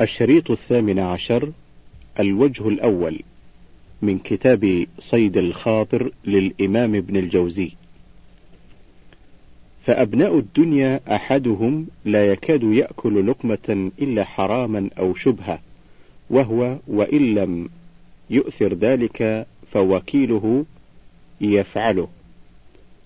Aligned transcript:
الشريط 0.00 0.50
الثامن 0.50 0.98
عشر 0.98 1.52
الوجه 2.20 2.68
الأول 2.68 3.20
من 4.02 4.18
كتاب 4.18 4.86
صيد 4.98 5.36
الخاطر 5.36 6.12
للإمام 6.24 6.94
ابن 6.94 7.16
الجوزي. 7.16 7.72
فأبناء 9.84 10.38
الدنيا 10.38 11.00
أحدهم 11.14 11.86
لا 12.04 12.32
يكاد 12.32 12.62
يأكل 12.62 13.26
لقمة 13.26 13.90
إلا 14.02 14.24
حراما 14.24 14.90
أو 14.98 15.14
شبهة 15.14 15.60
وهو 16.30 16.76
وإن 16.88 17.34
لم 17.34 17.68
يؤثر 18.30 18.74
ذلك 18.74 19.46
فوكيله 19.72 20.64
يفعله 21.40 22.08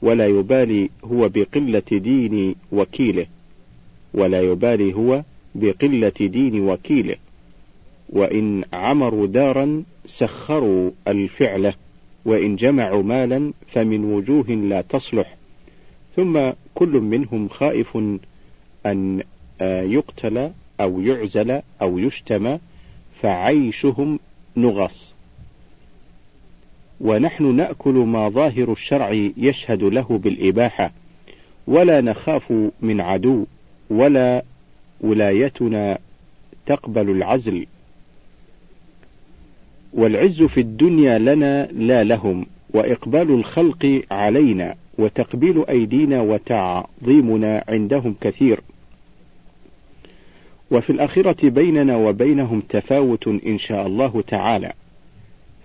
ولا 0.03 0.27
يبالي 0.27 0.91
هو 1.05 1.29
بقلة 1.29 1.83
دين 1.91 2.55
وكيله 2.73 3.27
ولا 4.15 4.41
يبالي 4.41 4.95
هو 4.95 5.23
بقلة 5.55 6.13
دين 6.21 6.69
وكيله 6.69 7.17
وإن 8.09 8.65
عمروا 8.73 9.27
دارا 9.27 9.83
سخروا 10.07 10.91
الفعل 11.09 11.75
وإن 12.25 12.57
جمعوا 12.57 13.03
مالا 13.03 13.53
فمن 13.69 14.05
وجوه 14.05 14.47
لا 14.51 14.81
تصلح. 14.81 15.37
ثم 16.17 16.51
كل 16.75 16.89
منهم 16.89 17.49
خائف 17.49 17.99
أن 18.87 19.23
يقتل 19.63 20.51
أو 20.81 21.01
يعزل 21.01 21.61
أو 21.83 21.99
يشتم 21.99 22.59
فعيشهم 23.21 24.19
نغص. 24.57 25.15
ونحن 27.01 27.55
نأكل 27.55 27.95
ما 27.95 28.29
ظاهر 28.29 28.73
الشرع 28.73 29.31
يشهد 29.37 29.83
له 29.83 30.03
بالإباحة 30.03 30.93
ولا 31.67 32.01
نخاف 32.01 32.53
من 32.81 33.01
عدو 33.01 33.47
ولا 33.91 34.45
ولايتنا 35.03 35.99
تقبل 36.67 37.11
العزل. 37.11 37.67
والعز 39.93 40.43
في 40.43 40.61
الدنيا 40.61 41.19
لنا 41.19 41.67
لا 41.67 42.05
لهم 42.05 42.47
وإقبال 42.71 43.31
الخلق 43.31 44.03
علينا 44.11 44.75
وتقبيل 44.99 45.65
أيدينا 45.69 46.21
وتعظيمنا 46.21 47.65
عندهم 47.69 48.15
كثير. 48.21 48.61
وفي 50.71 50.91
الآخرة 50.91 51.49
بيننا 51.49 51.97
وبينهم 51.97 52.61
تفاوت 52.61 53.29
إن 53.29 53.59
شاء 53.59 53.87
الله 53.87 54.25
تعالى. 54.27 54.73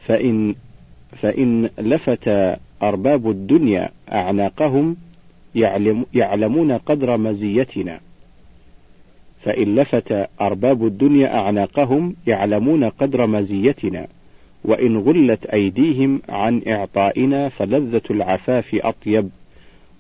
فإن 0.08 0.56
فإن 1.22 1.70
لفت 1.78 2.58
أرباب 2.84 3.30
الدنيا 3.30 3.90
أعناقهم 4.12 4.96
يعلم 5.56 6.06
يعلمون 6.14 6.72
قدر 6.72 7.18
مزيتنا. 7.18 8.00
فإن 9.48 9.76
لفت 9.76 10.30
أرباب 10.42 10.86
الدنيا 10.86 11.40
أعناقهم 11.40 12.16
يعلمون 12.28 12.84
قدر 12.84 13.28
مزيتنا 13.28 14.08
وإن 14.64 14.98
غلت 14.98 15.46
أيديهم 15.46 16.22
عن 16.30 16.62
إعطائنا 16.68 17.50
فلذة 17.50 18.02
العفاف 18.12 18.76
أطيب 18.76 19.30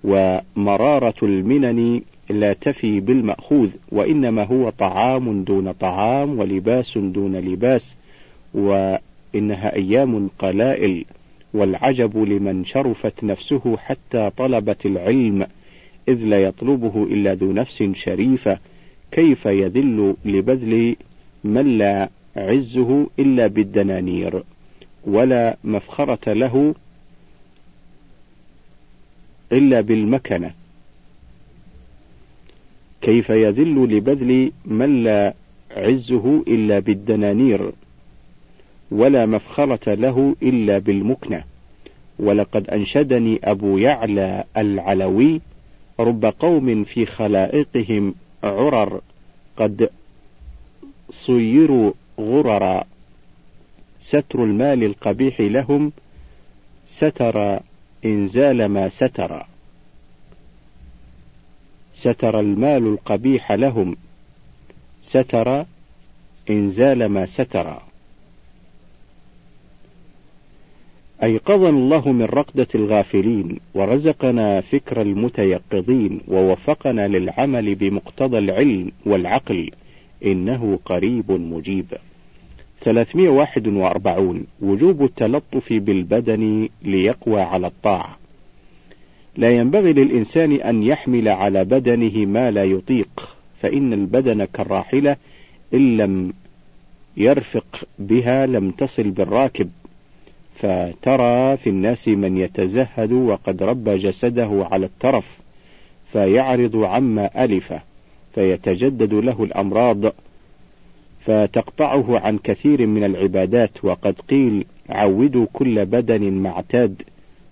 ومرارة 0.03 1.13
المنن 1.23 2.01
لا 2.29 2.53
تفي 2.53 2.99
بالمأخوذ 2.99 3.69
وإنما 3.91 4.43
هو 4.43 4.69
طعام 4.69 5.43
دون 5.43 5.71
طعام 5.71 6.39
ولباس 6.39 6.97
دون 6.97 7.35
لباس 7.35 7.95
وإنها 8.53 9.75
أيام 9.75 10.29
قلائل 10.39 11.05
والعجب 11.53 12.17
لمن 12.17 12.65
شرفت 12.65 13.23
نفسه 13.23 13.77
حتى 13.77 14.31
طلبت 14.37 14.85
العلم 14.85 15.47
إذ 16.07 16.23
لا 16.23 16.43
يطلبه 16.43 17.03
إلا 17.03 17.33
ذو 17.33 17.51
نفس 17.51 17.83
شريفة. 17.93 18.57
كيف 19.11 19.45
يذل 19.45 20.15
لبذل 20.25 20.95
من 21.43 21.77
لا 21.77 22.09
عزه 22.35 23.07
إلا 23.19 23.47
بالدنانير 23.47 24.43
ولا 25.05 25.57
مفخرة 25.63 26.33
له 26.33 26.75
إلا 29.51 29.81
بالمكنة. 29.81 30.53
كيف 33.01 33.29
يذل 33.29 33.97
لبذل 33.97 34.51
من 34.65 35.03
لا 35.03 35.33
عزه 35.71 36.43
إلا 36.47 36.79
بالدنانير 36.79 37.71
ولا 38.91 39.25
مفخرة 39.25 39.93
له 39.93 40.35
إلا 40.43 40.77
بالمكنة. 40.77 41.43
ولقد 42.19 42.69
أنشدني 42.69 43.39
أبو 43.43 43.77
يعلى 43.77 44.43
العلوي 44.57 45.41
رب 45.99 46.25
قوم 46.25 46.83
في 46.83 47.05
خلائقهم 47.05 48.15
عرر 48.43 49.01
قد 49.57 49.89
صيروا 51.09 51.93
غررا 52.19 52.83
ستر 54.01 54.43
المال 54.43 54.83
القبيح 54.83 55.41
لهم 55.41 55.91
ستر 56.85 57.59
إنزال 58.05 58.65
ما 58.65 58.89
ستر 58.89 59.45
ستر 61.93 62.39
المال 62.39 62.87
القبيح 62.87 63.51
لهم 63.51 63.95
ستر 65.01 65.65
إنزال 66.49 67.05
ما 67.05 67.25
ستر 67.25 67.81
أيقظنا 71.23 71.69
الله 71.69 72.11
من 72.11 72.25
رقدة 72.25 72.67
الغافلين 72.75 73.59
ورزقنا 73.73 74.61
فكر 74.61 75.01
المتيقظين 75.01 76.21
ووفقنا 76.27 77.07
للعمل 77.07 77.75
بمقتضى 77.75 78.37
العلم 78.37 78.91
والعقل. 79.05 79.69
إنه 80.25 80.79
قريب 80.85 81.31
مجيب. 81.31 81.85
341 82.81 84.45
وجوب 84.61 85.03
التلطف 85.03 85.73
بالبدن 85.73 86.69
ليقوى 86.83 87.41
على 87.41 87.67
الطاعة. 87.67 88.17
لا 89.37 89.57
ينبغي 89.57 89.93
للإنسان 89.93 90.51
أن 90.51 90.83
يحمل 90.83 91.27
على 91.27 91.65
بدنه 91.65 92.25
ما 92.25 92.51
لا 92.51 92.63
يطيق 92.63 93.37
فإن 93.61 93.93
البدن 93.93 94.45
كالراحلة 94.45 95.15
إن 95.73 95.97
لم 95.97 96.33
يرفق 97.17 97.83
بها 97.99 98.45
لم 98.45 98.71
تصل 98.71 99.03
بالراكب. 99.03 99.69
فترى 100.57 101.57
في 101.57 101.69
الناس 101.69 102.07
من 102.07 102.37
يتزهد 102.37 103.11
وقد 103.11 103.63
ربى 103.63 103.97
جسده 103.97 104.67
على 104.71 104.85
الترف 104.85 105.25
فيعرض 106.11 106.75
عما 106.75 107.43
ألف 107.43 107.73
فيتجدد 108.35 109.13
له 109.13 109.43
الأمراض 109.43 110.13
فتقطعه 111.21 112.19
عن 112.19 112.37
كثير 112.37 112.87
من 112.87 113.03
العبادات 113.03 113.85
وقد 113.85 114.15
قيل 114.29 114.65
عودوا 114.89 115.45
كل 115.53 115.85
بدن 115.85 116.31
معتاد 116.33 117.01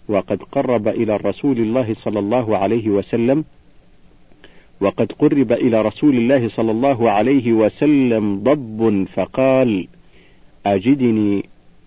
وقد 0.07 0.43
قرب 0.43 0.87
إلى 0.87 1.15
الرسول 1.15 1.57
الله 1.57 1.93
صلى 1.93 2.19
الله 2.19 2.57
عليه 2.57 2.89
وسلم 2.89 3.43
وقد 4.81 5.11
قرب 5.11 5.51
إلى 5.51 5.81
رسول 5.81 6.15
الله 6.17 6.47
صلى 6.47 6.71
الله 6.71 7.11
عليه 7.11 7.53
وسلم 7.53 8.39
ضب 8.39 9.07
فقال 9.13 9.87
أجدني 10.65 11.45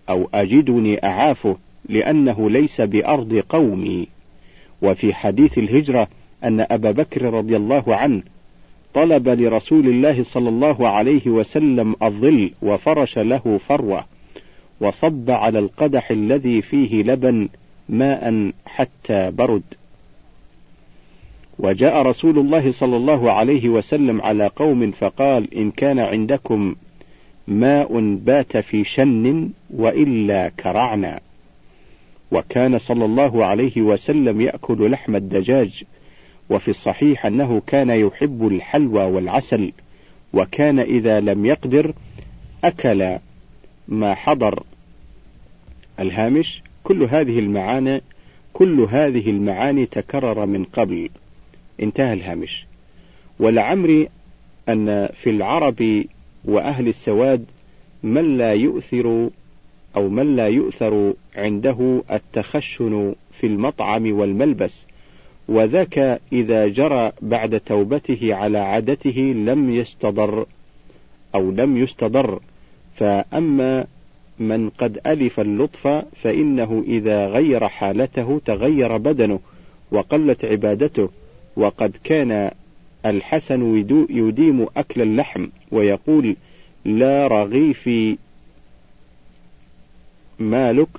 أو 0.09 0.29
أجدني 0.33 1.05
أعافه 1.05 1.57
لأنه 1.89 2.49
ليس 2.49 2.81
بأرض 2.81 3.43
قومي. 3.49 4.07
وفي 4.81 5.13
حديث 5.13 5.57
الهجرة 5.57 6.07
أن 6.43 6.65
أبا 6.71 6.91
بكر 6.91 7.33
رضي 7.33 7.57
الله 7.57 7.95
عنه 7.95 8.21
طلب 8.93 9.29
لرسول 9.29 9.87
الله 9.87 10.23
صلى 10.23 10.49
الله 10.49 10.87
عليه 10.87 11.27
وسلم 11.27 11.95
الظل 12.03 12.51
وفرش 12.61 13.19
له 13.19 13.59
فروة 13.67 14.05
وصب 14.81 15.31
على 15.31 15.59
القدح 15.59 16.11
الذي 16.11 16.61
فيه 16.61 17.03
لبن 17.03 17.49
ماء 17.89 18.51
حتى 18.65 19.31
برد. 19.31 19.63
وجاء 21.59 22.01
رسول 22.01 22.39
الله 22.39 22.71
صلى 22.71 22.97
الله 22.97 23.31
عليه 23.31 23.69
وسلم 23.69 24.21
على 24.21 24.47
قوم 24.55 24.91
فقال 24.91 25.53
إن 25.53 25.71
كان 25.71 25.99
عندكم 25.99 26.75
ماء 27.49 28.15
بات 28.15 28.57
في 28.57 28.83
شن 28.83 29.49
وإلا 29.69 30.49
كرعنا. 30.49 31.19
وكان 32.31 32.79
صلى 32.79 33.05
الله 33.05 33.45
عليه 33.45 33.81
وسلم 33.81 34.41
يأكل 34.41 34.91
لحم 34.91 35.15
الدجاج 35.15 35.83
وفي 36.49 36.67
الصحيح 36.67 37.25
أنه 37.25 37.61
كان 37.67 37.89
يحب 37.89 38.47
الحلوى 38.47 39.03
والعسل 39.03 39.71
وكان 40.33 40.79
إذا 40.79 41.19
لم 41.19 41.45
يقدر 41.45 41.93
أكل 42.63 43.17
ما 43.87 44.15
حضر. 44.15 44.63
الهامش 45.99 46.61
كل 46.83 47.03
هذه 47.03 47.39
المعاني 47.39 48.01
كل 48.53 48.87
هذه 48.91 49.29
المعاني 49.29 49.85
تكرر 49.85 50.45
من 50.45 50.63
قبل. 50.63 51.09
انتهى 51.81 52.13
الهامش. 52.13 52.65
ولعمري 53.39 54.09
أن 54.69 55.09
في 55.23 55.29
العرب 55.29 56.05
وأهل 56.49 56.87
السواد 56.87 57.45
من 58.03 58.37
لا 58.37 58.53
يؤثر 58.53 59.29
أو 59.95 60.09
من 60.09 60.35
لا 60.35 60.47
يؤثر 60.47 61.13
عنده 61.35 62.03
التخشن 62.11 63.15
في 63.39 63.47
المطعم 63.47 64.19
والملبس 64.19 64.85
وذاك 65.49 66.21
إذا 66.33 66.67
جرى 66.67 67.11
بعد 67.21 67.59
توبته 67.59 68.35
على 68.35 68.57
عادته 68.57 69.33
لم 69.35 69.71
يستضر 69.71 70.45
أو 71.35 71.51
لم 71.51 71.77
يستضر. 71.77 72.39
فأما 72.95 73.85
من 74.39 74.69
قد 74.69 74.99
ألف 75.07 75.39
اللطف 75.39 75.87
فإنه 76.23 76.83
إذا 76.87 77.27
غير 77.27 77.67
حالته 77.67 78.41
تغير 78.45 78.97
بدنه 78.97 79.39
وقلت 79.91 80.45
عبادته 80.45 81.09
وقد 81.55 81.97
كان 82.03 82.51
الحسن 83.05 83.75
يديم 84.09 84.67
أكل 84.77 85.01
اللحم 85.01 85.47
ويقول 85.71 86.35
لا 86.85 87.27
رغيفي 87.27 88.17
مالك 90.39 90.89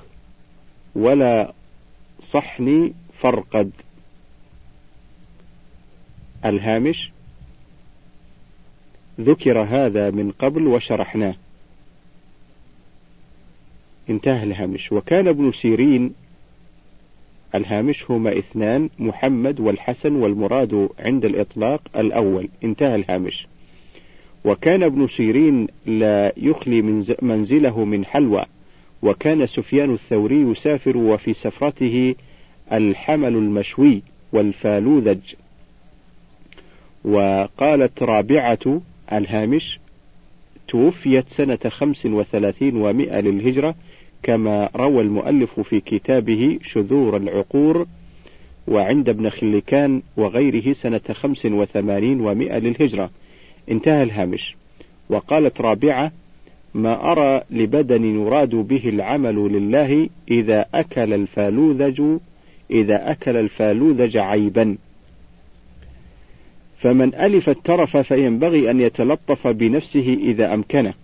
ولا 0.94 1.52
صحني 2.20 2.92
فرقد. 3.18 3.70
الهامش 6.44 7.12
ذكر 9.20 9.58
هذا 9.58 10.10
من 10.10 10.30
قبل 10.30 10.66
وشرحناه. 10.66 11.34
انتهى 14.10 14.42
الهامش. 14.42 14.92
وكان 14.92 15.28
ابن 15.28 15.52
سيرين 15.52 16.14
الهامش 17.54 18.10
هما 18.10 18.38
اثنان 18.38 18.88
محمد 18.98 19.60
والحسن 19.60 20.14
والمراد 20.14 20.88
عند 20.98 21.24
الإطلاق 21.24 21.80
الأول. 21.96 22.48
انتهى 22.64 22.94
الهامش. 22.94 23.46
وكان 24.44 24.82
ابن 24.82 25.08
سيرين 25.08 25.66
لا 25.86 26.32
يخلي 26.36 26.82
منزله 27.22 27.84
من 27.84 28.04
حلوى 28.04 28.44
وكان 29.02 29.46
سفيان 29.46 29.94
الثوري 29.94 30.40
يسافر 30.40 30.96
وفي 30.96 31.34
سفرته 31.34 32.14
الحمل 32.72 33.34
المشوي 33.36 34.02
والفالوذج. 34.32 35.34
وقالت 37.04 38.02
رابعة 38.02 38.80
الهامش 39.12 39.80
توفيت 40.68 41.28
سنة 41.28 41.58
خمس 41.68 42.06
وثلاثين 42.06 42.76
ومائة 42.76 43.20
للهجرة 43.20 43.74
كما 44.22 44.70
روى 44.76 45.02
المؤلف 45.02 45.60
في 45.60 45.80
كتابه 45.80 46.58
شذور 46.62 47.16
العقور 47.16 47.86
وعند 48.68 49.08
ابن 49.08 49.30
خلكان 49.30 50.02
وغيره 50.16 50.72
سنة 50.72 51.00
خمس 51.12 51.46
وثمانين 51.46 52.20
ومائة 52.20 52.58
للهجرة. 52.58 53.10
انتهى 53.70 54.02
الهامش. 54.02 54.56
وقالت 55.08 55.60
رابعة 55.60 56.12
ما 56.74 57.12
أرى 57.12 57.42
لبدن 57.50 58.04
يراد 58.04 58.50
به 58.50 58.88
العمل 58.88 59.34
لله 59.34 60.08
إذا 60.30 60.66
أكل 60.74 61.12
الفالوذج 61.12 62.02
إذا 62.70 63.10
أكل 63.10 63.36
الفالوذج 63.36 64.16
عيبا. 64.16 64.76
فمن 66.78 67.14
ألف 67.14 67.48
الترف 67.48 67.96
فينبغي 67.96 68.70
أن 68.70 68.80
يتلطف 68.80 69.46
بنفسه 69.46 70.18
إذا 70.22 70.54
أمكنه. 70.54 70.94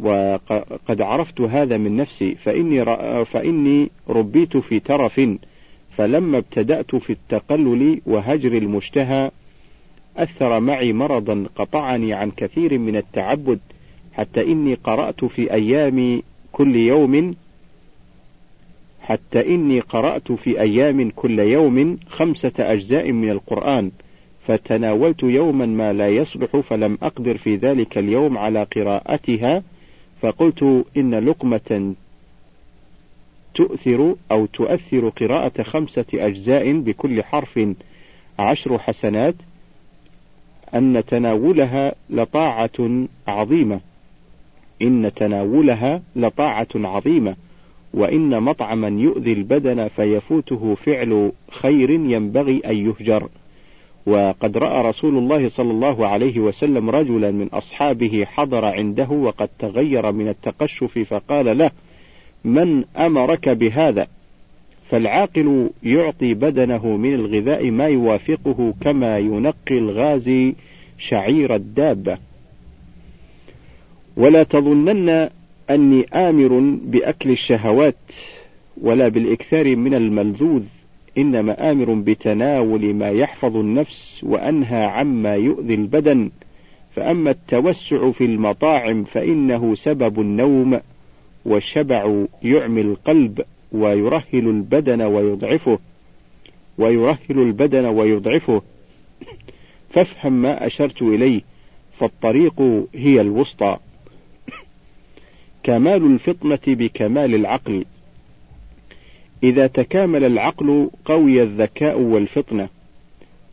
وقد 0.00 1.00
عرفت 1.00 1.40
هذا 1.40 1.76
من 1.76 1.96
نفسي 1.96 2.34
فإني, 2.34 2.84
فإني 3.24 3.90
ربيت 4.08 4.56
في 4.56 4.80
ترف 4.80 5.20
فلما 5.96 6.38
ابتدأت 6.38 6.96
في 6.96 7.10
التقلل 7.10 8.00
وهجر 8.06 8.52
المشتهى 8.52 9.30
أثر 10.16 10.60
معي 10.60 10.92
مرضا 10.92 11.46
قطعني 11.56 12.12
عن 12.12 12.30
كثير 12.30 12.78
من 12.78 12.96
التعبد 12.96 13.58
حتى 14.12 14.52
إني 14.52 14.74
قرأت 14.74 15.24
في 15.24 15.52
أيام 15.52 16.22
كل 16.52 16.76
يوم 16.76 17.34
حتى 19.00 19.54
إني 19.54 19.80
قرأت 19.80 20.32
في 20.32 20.60
أيام 20.60 21.10
كل 21.10 21.38
يوم 21.38 21.98
خمسة 22.08 22.52
أجزاء 22.58 23.12
من 23.12 23.30
القرآن 23.30 23.90
فتناولت 24.46 25.22
يوما 25.22 25.66
ما 25.66 25.92
لا 25.92 26.08
يصلح 26.08 26.56
فلم 26.56 26.98
أقدر 27.02 27.38
في 27.38 27.56
ذلك 27.56 27.98
اليوم 27.98 28.38
على 28.38 28.62
قراءتها 28.62 29.62
فقلت 30.22 30.84
إن 30.96 31.14
لقمة 31.14 31.94
تؤثر 33.54 34.14
أو 34.30 34.46
تؤثر 34.46 35.08
قراءة 35.08 35.62
خمسة 35.62 36.06
أجزاء 36.14 36.72
بكل 36.72 37.22
حرف 37.22 37.60
عشر 38.38 38.78
حسنات 38.78 39.34
أن 40.74 41.04
تناولها 41.06 41.94
لطاعة 42.10 43.06
عظيمة. 43.28 43.80
إن 44.82 45.12
تناولها 45.16 46.02
لطاعة 46.16 46.68
عظيمة. 46.74 47.36
وإن 47.94 48.42
مطعما 48.42 48.88
يؤذي 48.88 49.32
البدن 49.32 49.88
فيفوته 49.88 50.74
فعل 50.74 51.32
خير 51.50 51.90
ينبغي 51.90 52.62
أن 52.66 52.76
يهجر. 52.76 53.28
وقد 54.06 54.56
رأى 54.56 54.88
رسول 54.88 55.18
الله 55.18 55.48
صلى 55.48 55.70
الله 55.70 56.06
عليه 56.06 56.40
وسلم 56.40 56.90
رجلا 56.90 57.30
من 57.30 57.46
أصحابه 57.46 58.24
حضر 58.24 58.64
عنده 58.64 59.10
وقد 59.10 59.48
تغير 59.58 60.12
من 60.12 60.28
التقشف 60.28 60.98
فقال 60.98 61.58
له 61.58 61.70
من 62.44 62.84
أمرك 62.96 63.48
بهذا؟ 63.48 64.06
فالعاقل 64.90 65.70
يعطي 65.82 66.34
بدنه 66.34 66.86
من 66.86 67.14
الغذاء 67.14 67.70
ما 67.70 67.86
يوافقه 67.86 68.74
كما 68.80 69.18
ينقي 69.18 69.78
الغازي 69.78 70.54
شعير 70.98 71.54
الدابة. 71.54 72.18
ولا 74.16 74.42
تظنن 74.42 75.30
أني 75.70 76.06
آمر 76.14 76.78
بأكل 76.84 77.30
الشهوات 77.30 78.12
ولا 78.82 79.08
بالإكثار 79.08 79.76
من 79.76 79.94
الملذوذ. 79.94 80.62
إنما 81.18 81.70
آمر 81.70 81.94
بتناول 81.94 82.94
ما 82.94 83.08
يحفظ 83.08 83.56
النفس 83.56 84.20
وأنهى 84.22 84.84
عما 84.84 85.34
يؤذي 85.34 85.74
البدن 85.74 86.30
فأما 86.96 87.30
التوسع 87.30 88.10
في 88.10 88.24
المطاعم 88.24 89.04
فإنه 89.04 89.74
سبب 89.74 90.20
النوم 90.20 90.80
والشبع 91.44 92.24
يعمي 92.42 92.80
القلب 92.80 93.42
ويرهل 93.72 94.24
البدن 94.34 95.02
ويضعفه 95.02 95.78
ويرهل 96.78 97.18
البدن 97.30 97.84
ويضعفه. 97.84 98.62
فافهم 99.90 100.32
ما 100.32 100.66
أشرت 100.66 101.02
إليه 101.02 101.40
فالطريق 101.98 102.62
هي 102.94 103.20
الوسطى. 103.20 103.76
كمال 105.62 106.04
الفطنة 106.04 106.58
بكمال 106.66 107.34
العقل. 107.34 107.84
إذا 109.42 109.66
تكامل 109.66 110.24
العقل 110.24 110.90
قوي 111.04 111.42
الذكاء 111.42 112.00
والفطنة 112.00 112.68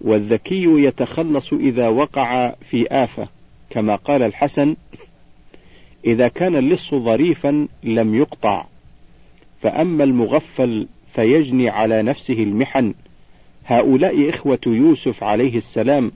والذكي 0.02 0.64
يتخلص 0.64 1.54
إذا 1.54 1.88
وقع 1.88 2.54
في 2.70 2.88
آفة 2.92 3.28
كما 3.70 3.96
قال 3.96 4.22
الحسن 4.22 4.76
إذا 6.06 6.28
كان 6.28 6.56
اللص 6.56 6.96
ظريفا 6.96 7.68
لم 7.84 8.16
يقطع 8.16 8.66
فأما 9.62 10.04
المغفل 10.04 10.88
فيجني 11.16 11.70
على 11.70 12.02
نفسه 12.02 12.44
المحن. 12.44 12.94
هؤلاء 13.66 14.30
إخوة 14.30 14.60
يوسف 14.68 15.24
عليه 15.24 15.58
السلام 15.58 16.12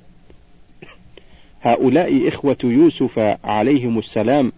هؤلاء 1.61 2.27
إخوة 2.27 2.57
يوسف 2.63 3.37
عليهم 3.43 3.99
السلام 3.99 4.51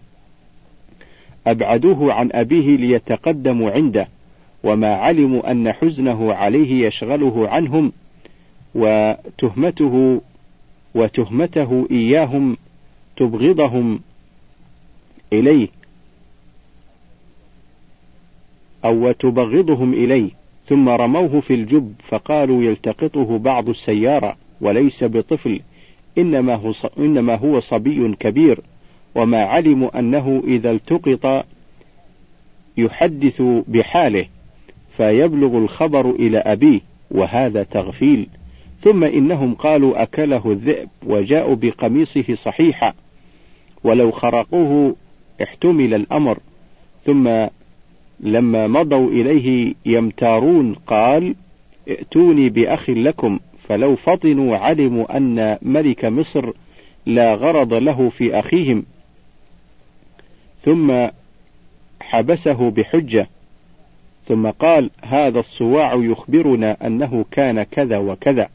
أبعدوه 1.46 2.12
عن 2.12 2.30
أبيه 2.32 2.76
ليتقدموا 2.76 3.70
عنده. 3.70 4.08
وما 4.64 4.94
علموا 4.94 5.50
أن 5.50 5.72
حزنه 5.72 6.32
عليه 6.32 6.86
يشغله 6.86 7.48
عنهم 7.48 7.92
وتهمته 8.74 10.20
وتهمته 10.94 11.88
إياهم 11.90 12.56
تبغضهم 13.16 14.00
إليه 15.32 15.68
أو 18.84 19.12
تبغضهم 19.12 19.92
إليه. 19.92 20.30
ثم 20.68 20.88
رموه 20.88 21.40
في 21.40 21.54
الجب 21.54 21.94
فقالوا 22.08 22.62
يلتقطه 22.62 23.38
بعض 23.38 23.68
السيارة 23.68 24.36
وليس 24.60 25.04
بطفل 25.04 25.60
إنما 26.18 26.54
هو, 26.54 26.72
إنما 26.98 27.34
هو 27.34 27.60
صبي 27.60 28.14
كبير. 28.14 28.60
وما 29.14 29.42
علموا 29.42 29.98
أنه 29.98 30.42
إذا 30.46 30.70
التقط 30.70 31.46
يحدث 32.76 33.42
بحاله. 33.68 34.26
فيبلغ 35.02 35.58
الخبر 35.58 36.10
إلى 36.10 36.38
أبيه 36.38 36.80
وهذا 37.10 37.62
تغفيل. 37.62 38.26
ثم 38.80 39.04
إنهم 39.04 39.54
قالوا 39.54 40.02
أكله 40.02 40.42
الذئب 40.46 40.88
وجاءوا 41.06 41.56
بقميصه 41.56 42.34
صحيحا. 42.34 42.92
ولو 43.84 44.10
خرقوه 44.10 44.96
احتمل 45.42 45.94
الأمر. 45.94 46.38
ثم 47.06 47.46
لما 48.20 48.66
مضوا 48.66 49.10
إليه 49.10 49.74
يمتارون 49.86 50.74
قال 50.86 51.34
ائتوني 51.88 52.48
بأخ 52.48 52.90
لكم 52.90 53.38
فلو 53.68 53.96
فطنوا 53.96 54.56
علموا 54.56 55.16
أن 55.16 55.58
ملك 55.62 56.04
مصر 56.04 56.50
لا 57.06 57.34
غرض 57.34 57.74
له 57.74 58.08
في 58.08 58.38
أخيهم. 58.38 58.84
ثم 60.64 61.06
حبسه 62.00 62.70
بحجة. 62.70 63.28
ثم 64.28 64.50
قال 64.50 64.90
هذا 65.02 65.40
الصواع 65.40 65.94
يخبرنا 65.94 66.86
أنه 66.86 67.24
كان 67.30 67.62
كذا 67.62 67.98
وكذا. 67.98 68.48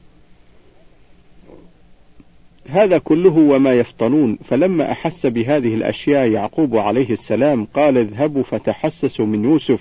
هذا 2.69 2.97
كله 2.97 3.37
وما 3.37 3.73
يفطنون. 3.73 4.37
فلما 4.49 4.91
أحس 4.91 5.25
بهذه 5.25 5.73
الأشياء 5.73 6.31
يعقوب 6.31 6.77
عليه 6.77 7.09
السلام 7.09 7.67
قال 7.73 7.97
اذهبوا 7.97 8.43
فتحسسوا 8.43 9.25
من 9.25 9.43
يوسف. 9.43 9.79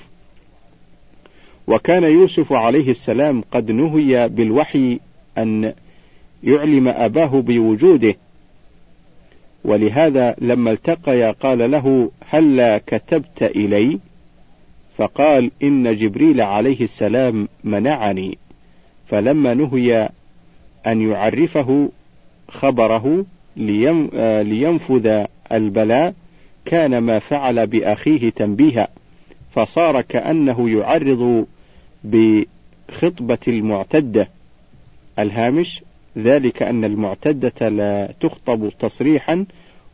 وكان 1.67 2.05
يوسف 2.05 2.53
عليه 2.53 2.91
السلام 2.91 3.45
قد 3.51 3.71
نهي 3.71 4.29
بالوحي 4.29 5.01
أن 5.39 5.75
يعلم 6.45 6.89
أباه 6.89 7.41
بوجوده. 7.41 8.15
ولهذا 9.65 10.35
لما 10.39 10.71
التقيا 10.71 11.31
قال 11.31 11.71
له 11.71 12.11
هلا 12.29 12.79
كتبت 12.87 13.43
إلي؟ 13.43 13.99
فقال 14.97 15.51
إن 15.63 15.97
جبريل 15.97 16.41
عليه 16.41 16.81
السلام 16.81 17.49
منعني. 17.65 18.39
فلما 19.09 19.55
نهي 19.55 20.09
أن 20.87 21.11
يعرفه 21.11 21.89
خبره 22.49 23.25
لينفذ 23.57 25.25
البلاء 25.53 26.15
كان 26.65 26.99
ما 26.99 27.19
فعل 27.19 27.67
بأخيه 27.67 28.31
تنبيها. 28.31 28.89
فصار 29.55 30.01
كأنه 30.01 30.71
يعرض 30.71 31.47
بخطبة 32.05 33.39
المعتدة. 33.49 34.29
الهامش 35.19 35.83
ذلك 36.19 36.63
أن 36.63 36.85
المعتدة 36.85 37.69
لا 37.69 38.13
تخطب 38.21 38.71
تصريحا 38.79 39.45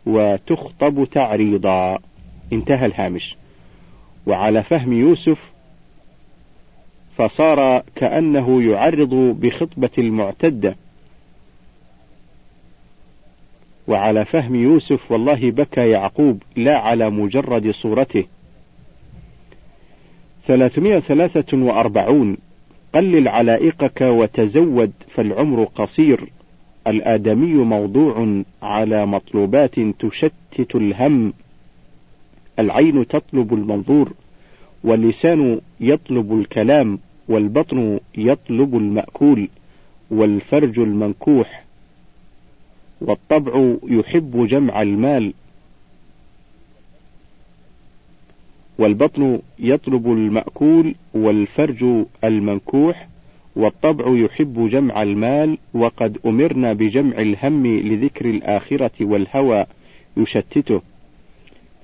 وتخطب 0.06 1.04
تعريضا. 1.12 1.98
انتهى 2.52 2.86
الهامش. 2.86 3.36
وعلى 4.26 4.62
فهم 4.62 4.92
يوسف 4.92 5.52
فصار 7.16 7.82
كأنه 7.94 8.62
يعرض 8.62 9.14
بخطبة 9.14 9.90
المعتدة. 9.98 10.76
وعلى 13.88 14.24
فهم 14.24 14.54
يوسف 14.54 15.12
والله 15.12 15.50
بكى 15.50 15.90
يعقوب 15.90 16.42
لا 16.56 16.78
على 16.78 17.10
مجرد 17.10 17.70
صورته. 17.70 18.24
343 20.46 22.36
قلل 22.94 23.28
علائقك 23.28 24.00
وتزود 24.00 24.92
فالعمر 25.08 25.64
قصير. 25.64 26.30
الآدمي 26.86 27.54
موضوع 27.54 28.42
على 28.62 29.06
مطلوبات 29.06 29.80
تشتت 29.80 30.74
الهم. 30.74 31.32
العين 32.62 33.08
تطلب 33.08 33.54
المنظور 33.54 34.12
واللسان 34.84 35.60
يطلب 35.80 36.32
الكلام 36.40 36.98
والبطن 37.28 38.00
يطلب 38.18 38.76
المأكول 38.76 39.48
والفرج 40.10 40.78
المنكوح 40.78 41.64
والطبع 43.00 43.74
يحب 43.88 44.46
جمع 44.46 44.82
المال. 44.82 45.32
والبطن 48.78 49.40
يطلب 49.58 50.06
المأكول 50.06 50.94
والفرج 51.14 52.04
المنكوح 52.24 53.08
والطبع 53.56 54.04
يحب 54.24 54.68
جمع 54.68 55.02
المال 55.02 55.58
وقد 55.74 56.18
أمرنا 56.26 56.72
بجمع 56.72 57.18
الهم 57.18 57.66
لذكر 57.66 58.30
الآخرة 58.30 58.90
والهوى 59.00 59.66
يشتته. 60.16 60.80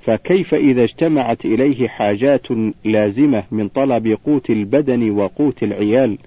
فكيف 0.09 0.55
إذا 0.55 0.85
اجتمعت 0.85 1.45
إليه 1.45 1.89
حاجات 1.89 2.47
لازمة 2.85 3.45
من 3.51 3.69
طلب 3.69 4.19
قوت 4.27 4.51
البدن 4.51 5.11
وقوت 5.11 5.63
العيال؟ 5.63 6.19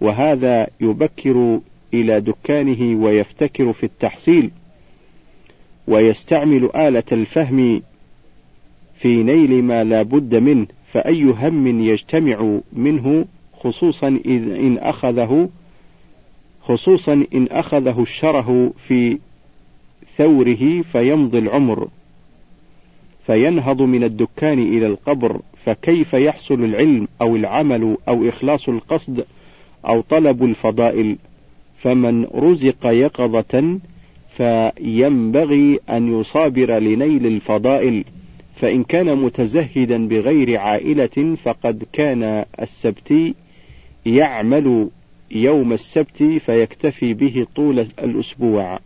وهذا 0.00 0.68
يبكر 0.80 1.60
إلى 1.94 2.20
دكانه 2.20 3.04
ويفتكر 3.04 3.72
في 3.72 3.84
التحصيل 3.84 4.50
ويستعمل 5.88 6.70
آلة 6.76 7.02
الفهم 7.12 7.82
في 8.98 9.22
نيل 9.22 9.64
ما 9.64 9.84
لا 9.84 10.02
بد 10.02 10.34
منه 10.34 10.66
فأي 10.92 11.24
هم 11.24 11.80
يجتمع 11.80 12.58
منه 12.72 13.24
خصوصا 13.60 14.08
إن 14.26 14.78
أخذه 14.78 15.48
خصوصا 16.62 17.26
إن 17.34 17.48
أخذه 17.50 18.02
الشره 18.02 18.72
في 18.88 19.18
ثوره 20.16 20.82
فيمضي 20.92 21.38
العمر. 21.38 21.88
فينهض 23.26 23.82
من 23.82 24.04
الدكان 24.04 24.58
إلى 24.58 24.86
القبر 24.86 25.40
فكيف 25.64 26.14
يحصل 26.14 26.64
العلم 26.64 27.08
أو 27.20 27.36
العمل 27.36 27.96
أو 28.08 28.28
إخلاص 28.28 28.68
القصد 28.68 29.24
أو 29.86 30.00
طلب 30.00 30.44
الفضائل؟ 30.44 31.16
فمن 31.78 32.24
رزق 32.24 32.86
يقظة 32.86 33.78
فينبغي 34.36 35.78
أن 35.90 36.20
يصابر 36.20 36.78
لنيل 36.78 37.26
الفضائل 37.26 38.04
فإن 38.54 38.84
كان 38.84 39.16
متزهدا 39.18 40.08
بغير 40.08 40.58
عائلة 40.60 41.36
فقد 41.44 41.84
كان 41.92 42.44
السبتي 42.62 43.34
يعمل 44.06 44.88
يوم 45.30 45.72
السبت 45.72 46.22
فيكتفي 46.22 47.14
به 47.14 47.46
طول 47.56 47.78
الأسبوع. 47.78 48.78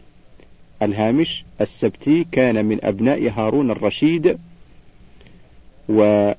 الهامش 0.82 1.44
السبتي 1.60 2.26
كان 2.32 2.64
من 2.64 2.84
أبناء 2.84 3.30
هارون 3.30 3.70
الرشيد 3.70 4.38
وتخفى 5.88 6.36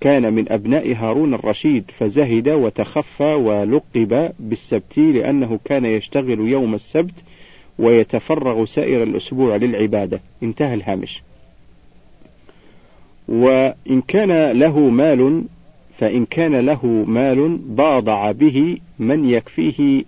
كان 0.00 0.32
من 0.32 0.52
أبناء 0.52 0.94
هارون 0.94 1.34
الرشيد 1.34 1.90
فزهد 1.98 2.48
وتخفى 2.48 3.34
ولقب 3.34 4.32
بالسبتي 4.38 5.12
لأنه 5.12 5.58
كان 5.64 5.84
يشتغل 5.84 6.48
يوم 6.48 6.74
السبت 6.74 7.14
ويتفرغ 7.78 8.64
سائر 8.64 9.02
الأسبوع 9.02 9.56
للعبادة. 9.56 10.20
انتهى 10.42 10.74
الهامش. 10.74 11.22
وإن 13.28 14.02
كان 14.08 14.58
له 14.58 14.78
مال 14.78 15.44
فإن 16.00 16.26
كان 16.26 16.56
له 16.56 16.86
مال 16.86 17.56
باضع 17.56 18.32
به 18.32 18.78
من 18.98 19.28
يكفيه 19.28 20.04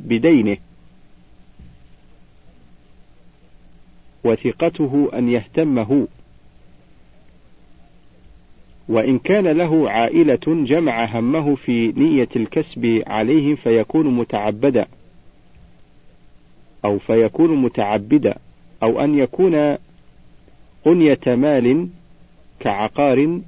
بدينه. 0.00 0.56
وثقته 4.24 5.10
أن 5.14 5.28
يهتمه. 5.28 6.06
وإن 8.88 9.18
كان 9.18 9.46
له 9.46 9.90
عائلة 9.90 10.40
جمع 10.46 11.04
همه 11.04 11.54
في 11.54 11.92
نية 11.96 12.28
الكسب 12.36 13.02
عليهم 13.06 13.56
فيكون 13.56 14.06
متعبدا. 14.06 14.86
أو 16.84 16.98
فيكون 16.98 17.56
متعبدا. 17.56 18.38
أو 18.82 19.00
أن 19.00 19.18
يكون 19.18 19.76
قنية 20.84 21.20
مال 21.26 21.88
كعقار 22.60 23.40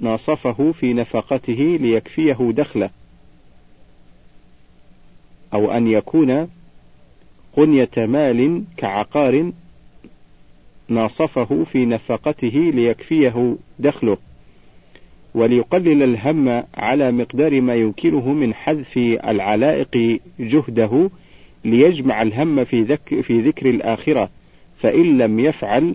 ناصفه 0.00 0.72
في 0.72 0.92
نفقته 0.92 1.78
ليكفيه 1.80 2.36
دخله. 2.40 2.90
أو 5.54 5.70
أن 5.72 5.88
يكون 5.88 6.48
قنية 7.56 7.90
مال 7.96 8.64
كعقار 8.76 9.52
ناصفه 10.88 11.64
في 11.72 11.86
نفقته 11.86 12.70
ليكفيه 12.74 13.56
دخله. 13.78 14.16
وليقلل 15.34 16.02
الهم 16.02 16.64
على 16.74 17.12
مقدار 17.12 17.60
ما 17.60 17.74
يمكنه 17.74 18.32
من 18.32 18.54
حذف 18.54 18.96
العلائق 19.28 20.20
جهده 20.40 21.10
ليجمع 21.64 22.22
الهم 22.22 22.64
في, 22.64 22.82
ذك 22.82 23.20
في 23.20 23.40
ذكر 23.40 23.70
الآخرة. 23.70 24.30
فإن 24.78 25.18
لم 25.18 25.38
يفعل 25.38 25.94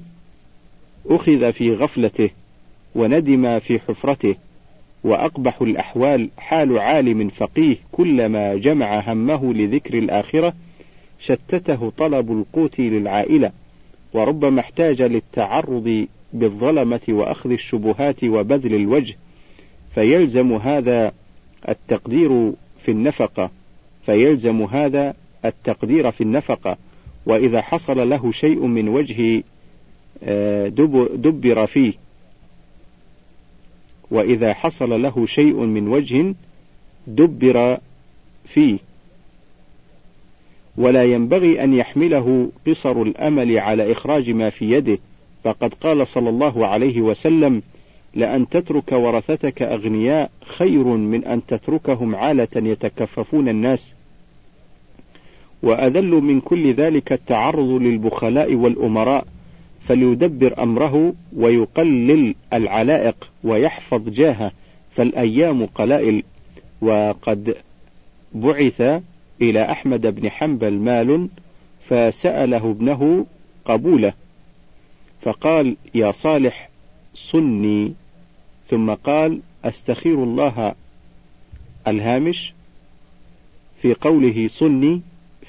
أخذ 1.06 1.54
في 1.54 1.76
غفلته. 1.76 2.30
وندم 2.96 3.60
في 3.60 3.80
حفرته 3.80 4.36
وأقبح 5.04 5.62
الأحوال 5.62 6.30
حال 6.38 6.78
عالم 6.78 7.30
فقيه 7.30 7.78
كلما 7.92 8.56
جمع 8.56 9.00
همه 9.14 9.54
لذكر 9.54 9.98
الآخرة 9.98 10.54
شتته 11.20 11.92
طلب 11.98 12.32
القوت 12.32 12.80
للعائلة 12.80 13.52
وربما 14.14 14.60
احتاج 14.62 15.02
للتعرض 15.02 16.08
بالظلمة 16.34 17.02
وأخذ 17.10 17.52
الشبهات 17.52 18.24
وبذل 18.24 18.76
الوجه 18.76 19.16
فيلزم 19.96 20.54
هذا 20.54 21.12
التقدير 21.70 22.52
في 22.86 22.92
النفقة 22.92 23.52
فيلزم 24.06 24.62
هذا 24.62 25.14
التقدير 25.46 26.12
في 26.12 26.22
النفقة 26.22 26.78
وإذا 27.26 27.62
حصل 27.62 28.10
له 28.10 28.32
شيء 28.32 28.66
من 28.66 28.88
وجه 28.88 29.44
آه، 30.24 30.68
دبر 31.16 31.66
فيه. 31.66 32.03
وإذا 34.12 34.54
حصل 34.54 35.02
له 35.02 35.26
شيء 35.26 35.56
من 35.56 35.88
وجه 35.88 36.36
دبر 37.08 37.78
فيه. 38.46 38.78
ولا 40.78 41.04
ينبغي 41.04 41.64
أن 41.64 41.74
يحمله 41.74 42.52
قصر 42.68 43.02
الأمل 43.02 43.58
على 43.58 43.92
إخراج 43.92 44.30
ما 44.30 44.50
في 44.50 44.72
يده. 44.72 44.98
فقد 45.44 45.74
قال 45.74 46.08
صلى 46.08 46.30
الله 46.30 46.68
عليه 46.68 47.02
وسلم 47.02 47.62
لأن 48.16 48.50
تترك 48.50 48.92
ورثتك 48.92 49.62
أغنياء 49.62 50.32
خير 50.46 50.84
من 50.84 51.26
أن 51.26 51.46
تتركهم 51.46 52.16
عالة 52.16 52.48
يتكففون 52.56 53.50
الناس. 53.50 53.94
وأذل 55.64 56.10
من 56.10 56.42
كل 56.42 56.74
ذلك 56.74 57.12
التعرض 57.12 57.70
للبخلاء 57.70 58.56
والأمراء. 58.56 59.26
فليدبر 59.88 60.64
أمره 60.64 61.14
ويقلل 61.36 62.36
العلائق 62.54 63.30
ويحفظ 63.44 64.10
جاهه 64.10 64.52
فالأيام 64.96 65.66
قلائل. 65.66 66.24
وقد 66.82 67.56
بعث 68.34 69.02
إلى 69.42 69.72
أحمد 69.72 70.08
بن 70.08 70.30
حنبل 70.30 70.74
مال 70.74 71.30
فسأله 71.90 72.72
ابنه 72.72 73.26
قبوله 73.66 74.14
فقال 75.22 75.76
يا 75.96 76.12
صالح 76.12 76.70
صني. 77.14 77.94
ثم 78.70 78.94
قال 78.94 79.40
أستخير 79.66 80.24
الله 80.24 80.76
الهامش 81.88 82.54
في 83.82 83.94
قوله 83.94 84.48
صني 84.48 85.02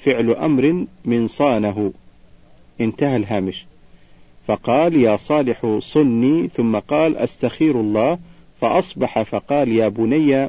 فعل 0.05 0.31
أمر 0.31 0.87
من 1.05 1.27
صانه. 1.27 1.93
انتهى 2.81 3.17
الهامش. 3.17 3.67
فقال 4.47 4.97
يا 4.97 5.17
صالح 5.17 5.79
صني 5.79 6.49
ثم 6.49 6.79
قال 6.79 7.17
أستخير 7.17 7.81
الله 7.81 8.19
فأصبح 8.61 9.23
فقال 9.23 9.69
يا 9.69 9.89
بني 9.89 10.49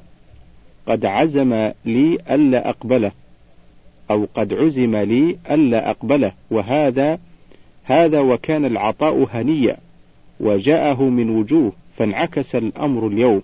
قد 0.88 1.06
عزم 1.06 1.72
لي 1.86 2.18
ألا 2.30 2.70
أقبله 2.70 3.12
أو 4.12 4.28
قد 4.36 4.54
عزم 4.54 4.96
لي 4.96 5.38
ألا 5.52 5.90
أقبله 5.90 6.32
وهذا 6.52 7.20
هذا 7.84 8.20
وكان 8.20 8.66
العطاء 8.66 9.28
هنيا 9.34 9.78
وجاءه 10.40 11.04
من 11.04 11.30
وجوه 11.30 11.72
فانعكس 11.98 12.56
الأمر 12.56 13.08
اليوم. 13.08 13.42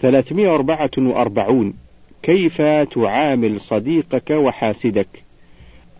344 0.00 1.74
كيف 2.22 2.62
تعامل 2.62 3.60
صديقك 3.60 4.30
وحاسدك؟ 4.30 5.08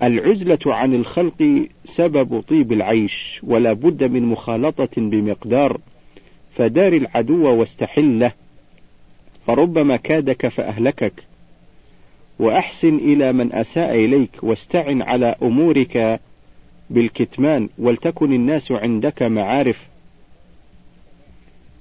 العزلة 0.06 0.58
عن 0.66 0.94
الخلق 0.94 1.66
سبب 1.84 2.40
طيب 2.40 2.72
العيش 2.72 3.40
ولا 3.42 3.72
بد 3.72 4.04
من 4.04 4.22
مخالطة 4.22 4.88
بمقدار 4.96 5.80
فدار 6.56 6.92
العدو 6.92 7.60
واستحله 7.60 8.32
فربما 9.46 9.96
كادك 9.96 10.48
فأهلكك. 10.48 11.12
وأحسن 12.38 12.96
إلى 12.96 13.32
من 13.32 13.52
أساء 13.52 13.94
إليك 13.94 14.30
واستعن 14.42 15.02
على 15.02 15.36
أمورك 15.42 16.20
بالكتمان 16.90 17.68
ولتكن 17.78 18.32
الناس 18.32 18.72
عندك 18.72 19.22
معارف. 19.22 19.78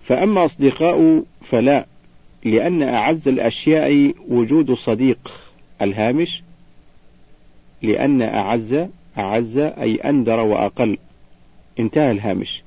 فأما 0.04 0.46
أصدقاء 0.46 1.24
فلا 1.50 1.86
لأن 2.46 2.84
أعز 2.84 3.28
الأشياء 3.28 4.14
وجود 4.30 4.74
صديق. 4.74 5.32
الهامش 5.82 6.43
لأن 7.84 8.22
أعز 8.22 8.86
أعز 9.18 9.58
أي 9.58 9.96
أندر 9.96 10.40
وأقل. 10.40 10.98
انتهى 11.80 12.12
الهامش. 12.12 12.64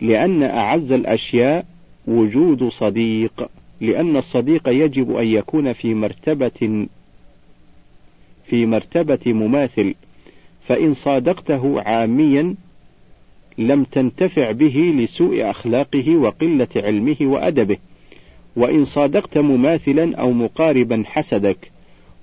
لأن 0.00 0.42
أعز 0.42 0.92
الأشياء 0.92 1.66
وجود 2.06 2.68
صديق. 2.68 3.48
لأن 3.80 4.16
الصديق 4.16 4.68
يجب 4.68 5.16
أن 5.16 5.26
يكون 5.26 5.72
في 5.72 5.94
مرتبة 5.94 6.86
في 8.46 8.66
مرتبة 8.66 9.32
مماثل. 9.32 9.94
فإن 10.68 10.94
صادقته 10.94 11.80
عاميا 11.80 12.54
لم 13.58 13.84
تنتفع 13.84 14.50
به 14.50 14.94
لسوء 14.96 15.50
أخلاقه 15.50 16.16
وقلة 16.16 16.68
علمه 16.76 17.16
وأدبه. 17.20 17.76
وإن 18.56 18.84
صادقت 18.84 19.38
مماثلا 19.38 20.16
أو 20.16 20.32
مقاربا 20.32 21.02
حسدك 21.06 21.70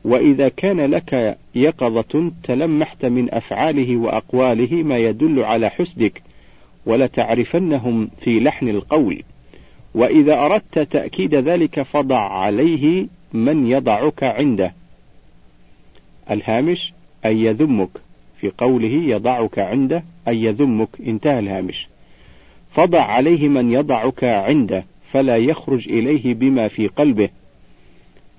وإذا 0.06 0.50
كان 0.50 0.82
لك 0.82 1.38
يقظة 1.56 2.32
تلمحت 2.44 3.06
من 3.06 3.34
أفعاله 3.34 3.98
وأقواله 3.98 4.74
ما 4.74 4.98
يدل 4.98 5.44
على 5.44 5.70
حسدك 5.70 6.22
ولتعرفنهم 6.86 8.10
في 8.22 8.40
لحن 8.40 8.68
القول. 8.68 9.24
وإذا 9.96 10.40
أردت 10.40 10.80
تأكيد 10.80 11.36
ذلك 11.36 11.82
فضع 11.82 12.20
عليه 12.20 13.08
من 13.34 13.68
يضعك 13.68 14.24
عنده. 14.24 14.74
الهامش 16.32 16.94
أي 17.26 17.44
يذمك. 17.44 17.90
في 18.42 18.52
قوله 18.58 19.04
يضعك 19.04 19.60
عنده 19.60 20.04
أي 20.28 20.44
يذمك. 20.44 20.90
انتهى 21.08 21.40
الهامش. 21.40 21.88
فضع 22.72 23.02
عليه 23.02 23.48
من 23.48 23.72
يضعك 23.72 24.24
عنده 24.24 24.86
فلا 25.12 25.38
يخرج 25.38 25.90
إليه 25.90 26.34
بما 26.34 26.68
في 26.68 26.88
قلبه. 26.88 27.30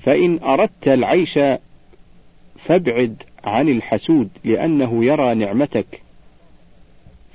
فإن 0.00 0.38
أردت 0.42 0.88
العيش 0.88 1.38
فابعد 2.68 3.22
عن 3.44 3.68
الحسود 3.68 4.28
لأنه 4.44 5.04
يرى 5.04 5.34
نعمتك. 5.34 6.02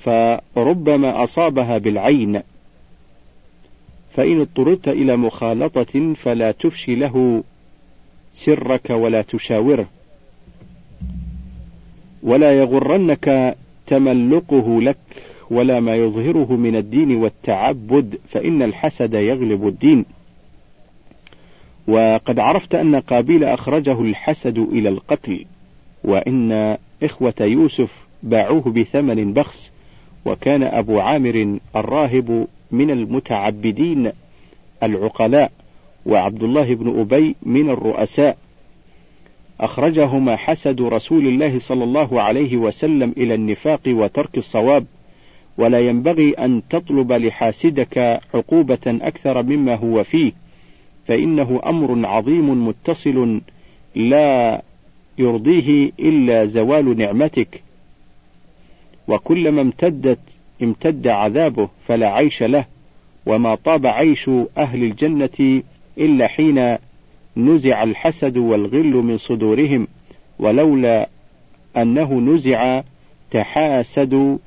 فربما 0.03 1.23
أصابها 1.23 1.77
بالعين. 1.77 2.41
فإن 4.15 4.41
اضطررت 4.41 4.87
إلى 4.87 5.15
مخالطة 5.17 6.13
فلا 6.13 6.51
تفشي 6.51 6.95
له 6.95 7.43
سرك 8.33 8.89
ولا 8.89 9.21
تشاوره. 9.21 9.87
ولا 12.23 12.59
يغرنك 12.59 13.57
تملقه 13.87 14.81
لك 14.81 14.97
ولا 15.51 15.79
ما 15.79 15.95
يظهره 15.95 16.55
من 16.55 16.75
الدين 16.75 17.15
والتعبد 17.15 18.19
فإن 18.29 18.61
الحسد 18.61 19.13
يغلب 19.13 19.67
الدين. 19.67 20.05
وقد 21.87 22.39
عرفت 22.39 22.75
أن 22.75 22.95
قابيل 22.95 23.43
أخرجه 23.43 24.01
الحسد 24.01 24.57
إلى 24.57 24.89
القتل 24.89 25.45
وإن 26.03 26.77
إخوة 27.03 27.33
يوسف 27.41 27.91
باعوه 28.23 28.61
بثمن 28.61 29.33
بخس 29.33 29.71
وكان 30.25 30.63
أبو 30.63 30.99
عامر 30.99 31.57
الراهب 31.75 32.47
من 32.71 32.91
المتعبدين 32.91 34.11
العقلاء 34.83 35.51
وعبد 36.05 36.43
الله 36.43 36.75
بن 36.75 36.99
أبي 36.99 37.35
من 37.43 37.69
الرؤساء. 37.69 38.37
أخرجهما 39.59 40.35
حسد 40.35 40.81
رسول 40.81 41.27
الله 41.27 41.59
صلى 41.59 41.83
الله 41.83 42.21
عليه 42.21 42.57
وسلم 42.57 43.13
إلى 43.17 43.35
النفاق 43.35 43.81
وترك 43.87 44.37
الصواب 44.37 44.85
ولا 45.57 45.79
ينبغي 45.79 46.31
أن 46.31 46.61
تطلب 46.69 47.11
لحاسدك 47.11 48.21
عقوبة 48.33 48.79
أكثر 48.87 49.43
مما 49.43 49.75
هو 49.75 50.03
فيه. 50.03 50.31
فإنه 51.11 51.61
أمر 51.65 52.07
عظيم 52.07 52.67
متصل 52.67 53.41
لا 53.95 54.61
يرضيه 55.17 55.91
إلا 55.99 56.45
زوال 56.45 56.97
نعمتك. 56.97 57.63
وكلما 59.07 59.61
امتدت 59.61 60.19
امتد 60.63 61.07
عذابه 61.07 61.69
فلا 61.87 62.09
عيش 62.09 62.43
له 62.43 62.65
وما 63.25 63.55
طاب 63.55 63.85
عيش 63.85 64.29
أهل 64.57 64.83
الجنة 64.83 65.61
إلا 65.97 66.27
حين 66.27 66.77
نزع 67.37 67.83
الحسد 67.83 68.37
والغل 68.37 68.93
من 68.93 69.17
صدورهم 69.17 69.87
ولولا 70.39 71.09
أنه 71.77 72.13
نزع 72.13 72.81
تحاسدوا 73.31 74.37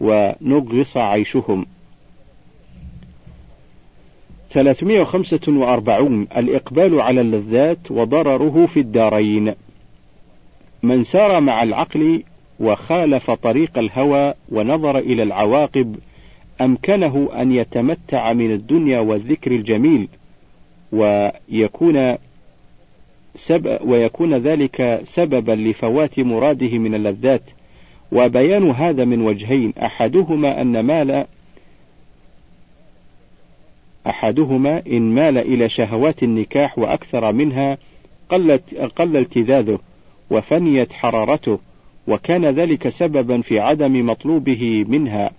ونغص 0.00 0.96
عيشهم. 0.96 1.66
345 4.50 6.26
الإقبال 6.36 7.00
على 7.00 7.20
اللذات 7.20 7.90
وضرره 7.90 8.66
في 8.66 8.80
الدارين. 8.80 9.54
من 10.82 11.02
سار 11.02 11.40
مع 11.40 11.62
العقل 11.62 12.22
وخالف 12.60 13.30
طريق 13.30 13.78
الهوى 13.78 14.34
ونظر 14.52 14.98
إلى 14.98 15.22
العواقب 15.22 15.96
أمكنه 16.60 17.28
أن 17.38 17.52
يتمتع 17.52 18.32
من 18.32 18.50
الدنيا 18.50 19.00
والذكر 19.00 19.52
الجميل 19.52 20.08
ويكون 20.92 22.16
سبب 23.34 23.78
ويكون 23.84 24.34
ذلك 24.34 25.00
سببا 25.04 25.52
لفوات 25.52 26.20
مراده 26.20 26.78
من 26.78 26.94
اللذات. 26.94 27.42
وبيان 28.12 28.70
هذا 28.70 29.04
من 29.04 29.22
وجهين 29.22 29.72
أحدهما 29.82 30.60
أن 30.60 30.80
مال 30.80 31.26
أحدهما 34.06 34.82
إن 34.86 35.02
مال 35.02 35.38
إلى 35.38 35.68
شهوات 35.68 36.22
النكاح 36.22 36.78
وأكثر 36.78 37.32
منها 37.32 37.78
قلت 38.28 38.74
قل 38.74 39.16
التذاذه 39.16 39.78
وفنيت 40.30 40.92
حرارته 40.92 41.58
وكان 42.08 42.44
ذلك 42.44 42.88
سببا 42.88 43.40
في 43.40 43.60
عدم 43.60 44.06
مطلوبه 44.06 44.84
منها. 44.88 45.30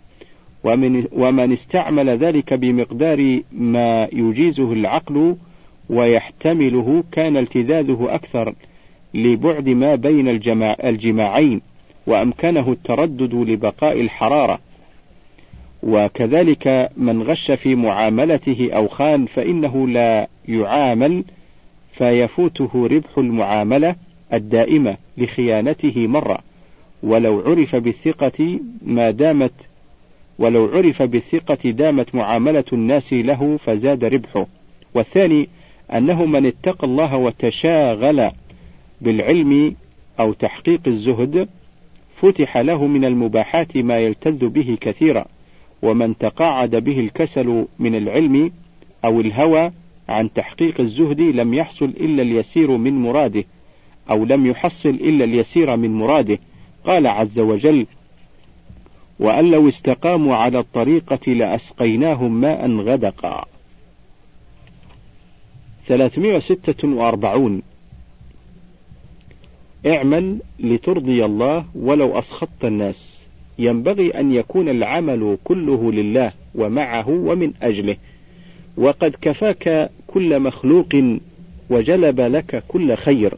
ومن, 0.63 1.05
ومن 1.11 1.53
استعمل 1.53 2.09
ذلك 2.09 2.53
بمقدار 2.53 3.39
ما 3.51 4.07
يجيزه 4.13 4.73
العقل 4.73 5.35
ويحتمله 5.89 7.03
كان 7.11 7.37
التذاذه 7.37 8.07
أكثر 8.09 8.53
لبعد 9.13 9.69
ما 9.69 9.95
بين 9.95 10.27
الجماع 10.27 10.77
الجماعين 10.83 11.61
وأمكنه 12.07 12.71
التردد 12.71 13.33
لبقاء 13.33 14.01
الحرارة. 14.01 14.59
وكذلك 15.83 16.91
من 16.97 17.23
غش 17.23 17.51
في 17.51 17.75
معاملته 17.75 18.69
أو 18.73 18.87
خان 18.87 19.25
فإنه 19.25 19.87
لا 19.87 20.27
يعامل 20.47 21.23
فيفوته 21.91 22.87
ربح 22.91 23.17
المعاملة 23.17 23.95
الدائمة 24.33 24.97
لخيانته 25.17 26.07
مرة. 26.07 26.39
ولو 27.03 27.39
عرف 27.39 27.75
بالثقة 27.75 28.59
ما 28.81 29.11
دامت 29.11 29.53
ولو 30.39 30.65
عرف 30.65 31.01
بالثقة 31.01 31.69
دامت 31.69 32.15
معاملة 32.15 32.63
الناس 32.73 33.13
له 33.13 33.57
فزاد 33.65 34.03
ربحه. 34.03 34.47
والثاني 34.93 35.49
أنه 35.93 36.25
من 36.25 36.45
اتقى 36.45 36.87
الله 36.87 37.15
وتشاغل 37.15 38.31
بالعلم 39.01 39.75
أو 40.19 40.33
تحقيق 40.33 40.81
الزهد 40.87 41.49
فتح 42.21 42.57
له 42.57 42.87
من 42.87 43.05
المباحات 43.05 43.77
ما 43.77 43.99
يلتذ 43.99 44.47
به 44.47 44.77
كثيرا. 44.81 45.25
ومن 45.81 46.17
تقاعد 46.17 46.75
به 46.75 46.99
الكسل 46.99 47.65
من 47.79 47.95
العلم 47.95 48.51
أو 49.05 49.21
الهوى 49.21 49.71
عن 50.09 50.33
تحقيق 50.33 50.81
الزهد 50.81 51.21
لم 51.21 51.53
يحصل 51.53 51.85
إلا 51.85 52.21
اليسير 52.21 52.77
من 52.77 52.93
مراده 52.93 53.43
أو 54.09 54.25
لم 54.25 54.45
يحصل 54.45 54.89
إلا 54.89 55.23
اليسير 55.23 55.75
من 55.75 55.93
مراده 55.93 56.39
قال 56.85 57.07
عز 57.07 57.39
وجل 57.39 57.85
وأن 59.19 59.51
لو 59.51 59.67
استقاموا 59.67 60.35
على 60.35 60.59
الطريقة 60.59 61.31
لأسقيناهم 61.33 62.41
ماء 62.41 62.71
غدقا 62.71 63.45
346 65.87 67.61
اعمل 69.85 70.37
لترضي 70.59 71.25
الله 71.25 71.65
ولو 71.75 72.19
أسخطت 72.19 72.65
الناس. 72.65 73.18
ينبغي 73.59 74.09
أن 74.09 74.31
يكون 74.31 74.69
العمل 74.69 75.37
كله 75.43 75.91
لله 75.91 76.31
ومعه 76.55 77.09
ومن 77.09 77.51
أجله. 77.61 77.95
وقد 78.77 79.15
كفاك 79.21 79.89
كل 80.07 80.39
مخلوق 80.39 80.89
وجلب 81.69 82.21
لك 82.21 82.63
كل 82.67 82.95
خير. 82.95 83.33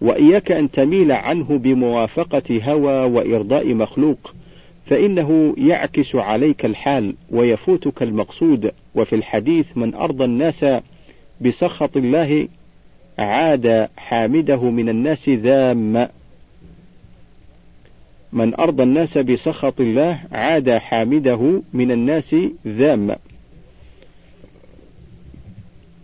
وإياك 0.00 0.52
أن 0.52 0.70
تميل 0.70 1.12
عنه 1.12 1.58
بموافقة 1.58 2.60
هوى 2.62 3.04
وإرضاء 3.04 3.74
مخلوق. 3.74 4.34
فإنه 4.86 5.54
يعكس 5.58 6.14
عليك 6.16 6.64
الحال 6.64 7.14
ويفوتك 7.30 8.02
المقصود. 8.02 8.72
وفي 8.94 9.14
الحديث 9.14 9.66
من 9.76 9.94
أرضى 9.94 10.24
الناس 10.24 10.66
بسخط 11.40 11.96
الله 11.96 12.48
عاد 13.18 13.88
حامده 13.96 14.70
من 14.70 14.88
الناس 14.88 15.28
ذام 15.28 16.08
من 18.32 18.54
أرضى 18.54 18.82
الناس 18.82 19.18
بسخط 19.18 19.80
الله 19.80 20.20
عاد 20.32 20.70
حامده 20.70 21.62
من 21.72 21.92
الناس 21.92 22.36
ذام. 22.66 23.16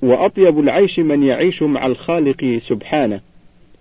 وأطيب 0.02 0.60
العيش 0.60 0.98
من 0.98 1.22
يعيش 1.22 1.62
مع 1.62 1.86
الخالق 1.86 2.58
سبحانه. 2.58 3.20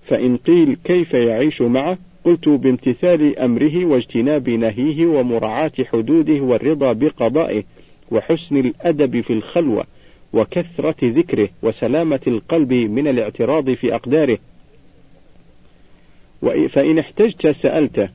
فإن 0.06 0.38
قيل 0.38 0.78
كيف 0.84 1.14
يعيش 1.14 1.62
معه 1.62 1.98
قلت 2.26 2.50
بامتثال 2.50 3.40
أمره 3.40 3.86
واجتناب 3.86 4.50
نهيه 4.50 5.06
ومراعاة 5.06 5.72
حدوده 5.92 6.42
والرضا 6.42 6.94
بقضائه 6.94 7.64
وحسن 8.12 8.58
الأدب 8.58 9.22
في 9.22 9.34
الخلوة 9.34 9.86
وكثرة 10.34 10.96
ذكره 11.04 11.50
وسلامة 11.62 12.20
القلب 12.28 12.74
من 12.74 13.08
الاعتراض 13.08 13.70
في 13.72 13.96
أقداره. 13.96 14.38
فإن 16.70 17.00
احتجت 17.00 17.48
سألته 17.48 18.10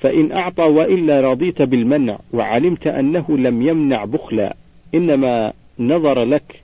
فإن 0.00 0.32
أعطى 0.32 0.62
وإلا 0.62 1.20
رضيت 1.20 1.62
بالمنع 1.62 2.18
وعلمت 2.32 2.86
أنه 2.86 3.38
لم 3.38 3.62
يمنع 3.62 4.04
بخلا 4.04 4.56
إنما 4.94 5.52
نظر 5.78 6.24
لك. 6.24 6.62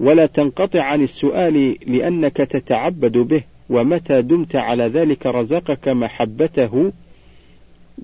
ولا 0.00 0.26
تنقطع 0.26 0.82
عن 0.82 1.02
السؤال 1.02 1.76
لأنك 1.86 2.36
تتعبد 2.36 3.18
به 3.18 3.42
ومتى 3.70 4.22
دمت 4.22 4.56
على 4.56 4.84
ذلك 4.84 5.26
رزقك 5.26 5.88
محبته 5.88 6.92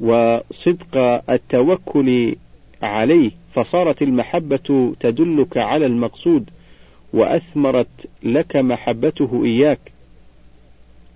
وصدق 0.01 0.97
التوكل 1.31 2.37
عليه. 2.83 3.31
فصارت 3.55 4.03
المحبة 4.03 4.95
تدلك 5.01 5.57
على 5.57 5.87
المقصود 5.87 6.51
وأثمرت 7.13 8.07
لك 8.23 8.57
محبته 8.57 9.43
إياك. 9.45 9.96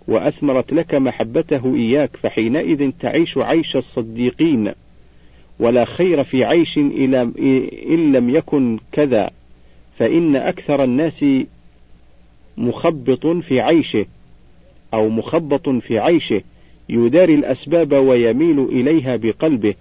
وأثمرت 0.08 0.72
لك 0.72 0.94
محبته 0.94 1.74
إياك 1.74 2.16
فحينئذ 2.22 2.90
تعيش 3.00 3.38
عيش 3.38 3.76
الصديقين 3.76 4.72
ولا 5.58 5.84
خير 5.84 6.24
في 6.24 6.44
عيش 6.44 6.78
إن 6.78 8.12
لم 8.12 8.30
يكن 8.30 8.78
كذا 8.92 9.30
فإن 9.98 10.36
أكثر 10.36 10.84
الناس 10.84 11.24
مخبط 12.56 13.26
في 13.26 13.60
عيشه 13.60 14.06
أو 14.94 15.08
مخبط 15.08 15.68
في 15.68 15.98
عيشه 15.98 16.42
يداري 16.88 17.34
الأسباب 17.34 17.92
ويميل 17.92 18.60
إليها 18.60 19.16
بقلبه 19.16 19.74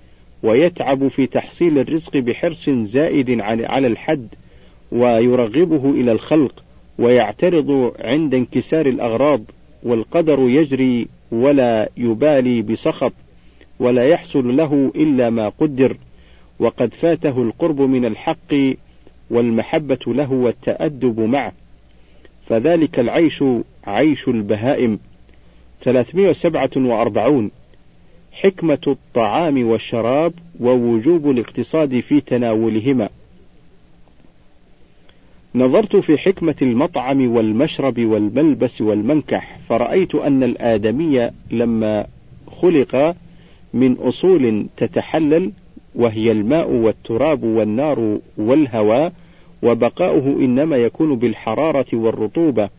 ويتعب 0.43 1.07
في 1.07 1.25
تحصيل 1.27 1.79
الرزق 1.79 2.17
بحرص 2.17 2.69
زائد 2.69 3.41
على 3.41 3.87
الحد 3.87 4.27
ويرغبه 4.91 5.91
إلى 5.91 6.11
الخلق 6.11 6.63
ويعترض 6.99 7.93
عند 7.99 8.33
انكسار 8.33 8.85
الأغراض. 8.85 9.41
والقدر 9.83 10.39
يجري 10.39 11.07
ولا 11.31 11.89
يبالي 11.97 12.61
بسخط 12.61 13.13
ولا 13.79 14.07
يحصل 14.07 14.57
له 14.57 14.91
إلا 14.95 15.29
ما 15.29 15.49
قدر 15.49 15.97
وقد 16.59 16.93
فاته 16.93 17.41
القرب 17.41 17.81
من 17.81 18.05
الحق 18.05 18.55
والمحبة 19.29 19.99
له 20.07 20.31
والتأدب 20.31 21.19
معه. 21.19 21.51
فذلك 22.47 22.99
العيش 22.99 23.43
عيش 23.83 24.27
البهائم. 24.27 24.99
347 25.81 27.51
حكمة 28.31 28.81
الطعام 28.87 29.67
والشراب 29.67 30.33
ووجوب 30.59 31.29
الاقتصاد 31.29 31.99
في 31.99 32.21
تناولهما. 32.21 33.09
نظرت 35.55 35.95
في 35.95 36.17
حكمة 36.17 36.55
المطعم 36.61 37.35
والمشرب 37.35 37.99
والملبس 37.99 38.81
والمنكح 38.81 39.59
فرأيت 39.69 40.15
أن 40.15 40.43
الآدمي 40.43 41.31
لما 41.51 42.05
خلق 42.61 43.15
من 43.73 43.93
أصول 43.93 44.67
تتحلل 44.77 45.51
وهي 45.95 46.31
الماء 46.31 46.69
والتراب 46.69 47.43
والنار 47.43 48.19
والهواء 48.37 49.13
وبقاؤه 49.61 50.25
إنما 50.25 50.77
يكون 50.77 51.15
بالحرارة 51.15 51.85
والرطوبة 51.93 52.69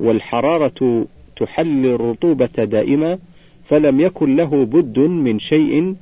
والحرارة 0.00 1.06
تحل 1.36 1.86
الرطوبة 1.86 2.64
دائما 2.64 3.18
فلم 3.64 4.00
يكن 4.00 4.36
له 4.36 4.64
بد 4.64 4.98
من 4.98 5.38
شيء 5.38 5.94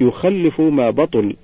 يخلف 0.00 0.60
ما 0.60 0.90
بطل. 0.90 1.34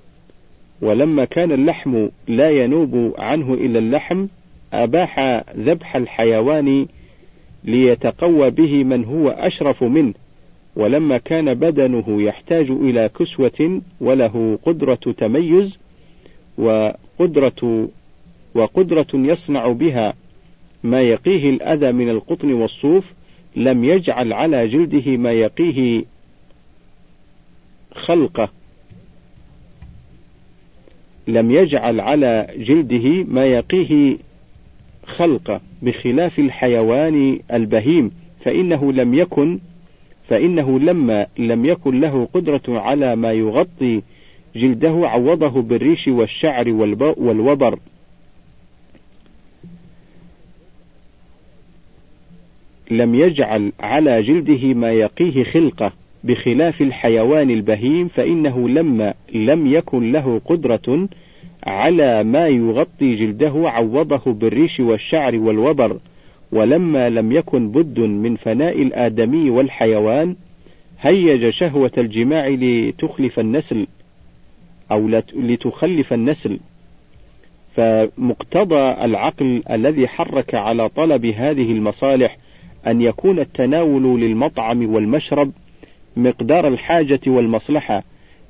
ولما 0.81 1.25
كان 1.25 1.51
اللحم 1.51 2.07
لا 2.27 2.49
ينوب 2.49 3.13
عنه 3.17 3.53
إلا 3.53 3.79
اللحم 3.79 4.27
أباح 4.73 5.43
ذبح 5.57 5.95
الحيوان 5.95 6.87
ليتقوى 7.63 8.49
به 8.49 8.83
من 8.83 9.05
هو 9.05 9.29
أشرف 9.29 9.83
منه. 9.83 10.13
ولما 10.75 11.17
كان 11.17 11.53
بدنه 11.53 12.21
يحتاج 12.21 12.71
إلى 12.71 13.09
كسوة 13.19 13.81
وله 14.01 14.59
قدرة 14.65 15.13
تميز 15.17 15.77
وقدرة 16.57 17.89
وقدرة 18.55 19.07
يصنع 19.13 19.67
بها 19.67 20.13
ما 20.83 21.01
يقيه 21.01 21.49
الأذى 21.49 21.91
من 21.91 22.09
القطن 22.09 22.53
والصوف 22.53 23.05
لم 23.55 23.83
يجعل 23.83 24.33
على 24.33 24.67
جلده 24.67 25.17
ما 25.17 25.31
يقيه 25.31 26.03
خلقه. 27.95 28.49
لم 31.27 31.51
يجعل 31.51 31.99
على 31.99 32.47
جلده 32.57 33.23
ما 33.23 33.45
يقيه 33.45 34.17
خلقه 35.05 35.61
بخلاف 35.81 36.39
الحيوان 36.39 37.39
البهيم 37.53 38.11
فإنه 38.45 38.93
لم 38.93 39.13
يكن 39.13 39.59
فإنه 40.29 40.79
لما 40.79 41.27
لم 41.37 41.65
يكن 41.65 41.99
له 41.99 42.27
قدرة 42.33 42.61
على 42.67 43.15
ما 43.15 43.31
يغطي 43.31 44.01
جلده 44.55 45.01
عوضه 45.03 45.61
بالريش 45.61 46.07
والشعر 46.07 46.69
والوبر. 47.17 47.79
لم 52.91 53.15
يجعل 53.15 53.71
على 53.79 54.21
جلده 54.21 54.73
ما 54.73 54.91
يقيه 54.91 55.43
خلقه 55.43 55.91
بخلاف 56.27 56.81
الحيوان 56.81 57.51
البهيم 57.51 58.07
فإنه 58.07 58.69
لما 58.69 59.13
لم 59.33 59.67
يكن 59.67 60.11
له 60.11 60.41
قدرة 60.45 61.07
على 61.63 62.23
ما 62.23 62.47
يغطي 62.47 63.15
جلده 63.15 63.53
عوضه 63.55 64.33
بالريش 64.33 64.79
والشعر 64.79 65.35
والوبر. 65.35 65.97
ولما 66.51 67.09
لم 67.09 67.31
يكن 67.31 67.71
بد 67.71 67.99
من 67.99 68.35
فناء 68.35 68.81
الآدمي 68.81 69.49
والحيوان 69.49 70.35
هيج 71.01 71.49
شهوة 71.49 71.91
الجماع 71.97 72.47
لتخلف 72.47 73.39
النسل 73.39 73.87
أو 74.91 75.07
لتخلف 75.33 76.13
النسل. 76.13 76.59
فمقتضى 77.75 79.05
العقل 79.05 79.63
الذي 79.71 80.07
حرك 80.07 80.55
على 80.55 80.89
طلب 80.89 81.25
هذه 81.25 81.71
المصالح 81.71 82.37
أن 82.87 83.01
يكون 83.01 83.39
التناول 83.39 84.21
للمطعم 84.21 84.93
والمشرب 84.93 85.51
مقدار 86.17 86.67
الحاجة 86.67 87.19
والمصلحة 87.27 88.03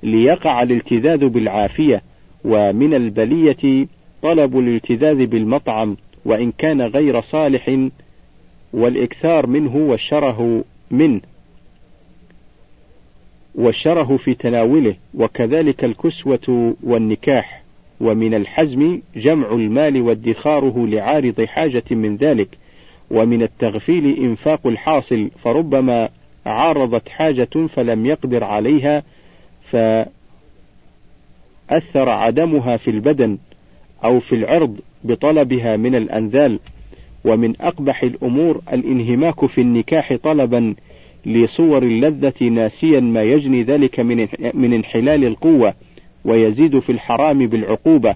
ليقع 0.04 0.64
الالتذاذ 0.64 1.28
بالعافية 1.28 2.02
ومن 2.46 2.94
البلية 2.94 3.88
طلب 4.22 4.60
الالتذاذ 4.60 5.26
بالمطعم 5.26 5.98
وإن 6.26 6.52
كان 6.58 6.82
غير 6.82 7.22
صالح 7.22 7.88
والإكثار 8.74 9.48
منه 9.48 9.76
والشره 9.76 10.64
منه 10.92 11.22
والشره 13.56 14.18
في 14.18 14.34
تناوله 14.34 14.96
وكذلك 15.14 15.84
الكسوة 15.84 16.76
والنكاح. 16.84 17.64
ومن 18.02 18.34
الحزم 18.34 19.02
جمع 19.16 19.52
المال 19.52 20.02
وادخاره 20.02 20.88
لعارض 20.88 21.42
حاجة 21.42 21.84
من 21.92 22.16
ذلك. 22.16 22.48
ومن 23.12 23.44
التغفيل 23.44 24.18
إنفاق 24.18 24.68
الحاصل 24.68 25.30
فربما 25.44 26.10
عارضت 26.48 27.10
حاجة 27.10 27.68
فلم 27.76 28.06
يقدر 28.06 28.44
عليها 28.44 29.04
فأثر 29.66 30.10
عدمها 32.10 32.78
في 32.78 32.90
البدن 32.90 33.38
أو 34.04 34.20
في 34.20 34.36
العرض 34.36 34.80
بطلبها 35.04 35.78
من 35.78 35.96
الأنذال. 35.96 36.60
ومن 37.26 37.54
أقبح 37.62 38.04
الأمور 38.04 38.62
الانهماك 38.74 39.46
في 39.46 39.62
النكاح 39.62 40.16
طلبا 40.24 40.76
لصور 41.26 41.84
اللذة 41.84 42.44
ناسيا 42.44 43.00
ما 43.00 43.24
يجني 43.24 43.64
ذلك 43.64 44.00
من 44.54 44.74
انحلال 44.74 45.26
القوة 45.26 45.74
ويزيد 46.26 46.80
في 46.80 46.92
الحرام 46.92 47.48
بالعقوبة. 47.48 48.16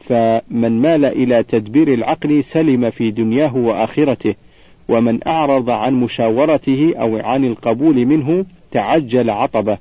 فمن 0.00 0.82
مال 0.82 1.04
إلى 1.04 1.42
تدبير 1.42 1.94
العقل 1.94 2.44
سلم 2.44 2.90
في 2.90 3.10
دنياه 3.10 3.56
وآخرته. 3.56 4.34
ومن 4.88 5.28
أعرض 5.28 5.70
عن 5.70 5.94
مشاورته 5.94 6.94
أو 6.96 7.16
عن 7.16 7.44
القبول 7.44 8.06
منه 8.06 8.44
تعجل 8.70 9.30
عطبه. 9.30 9.78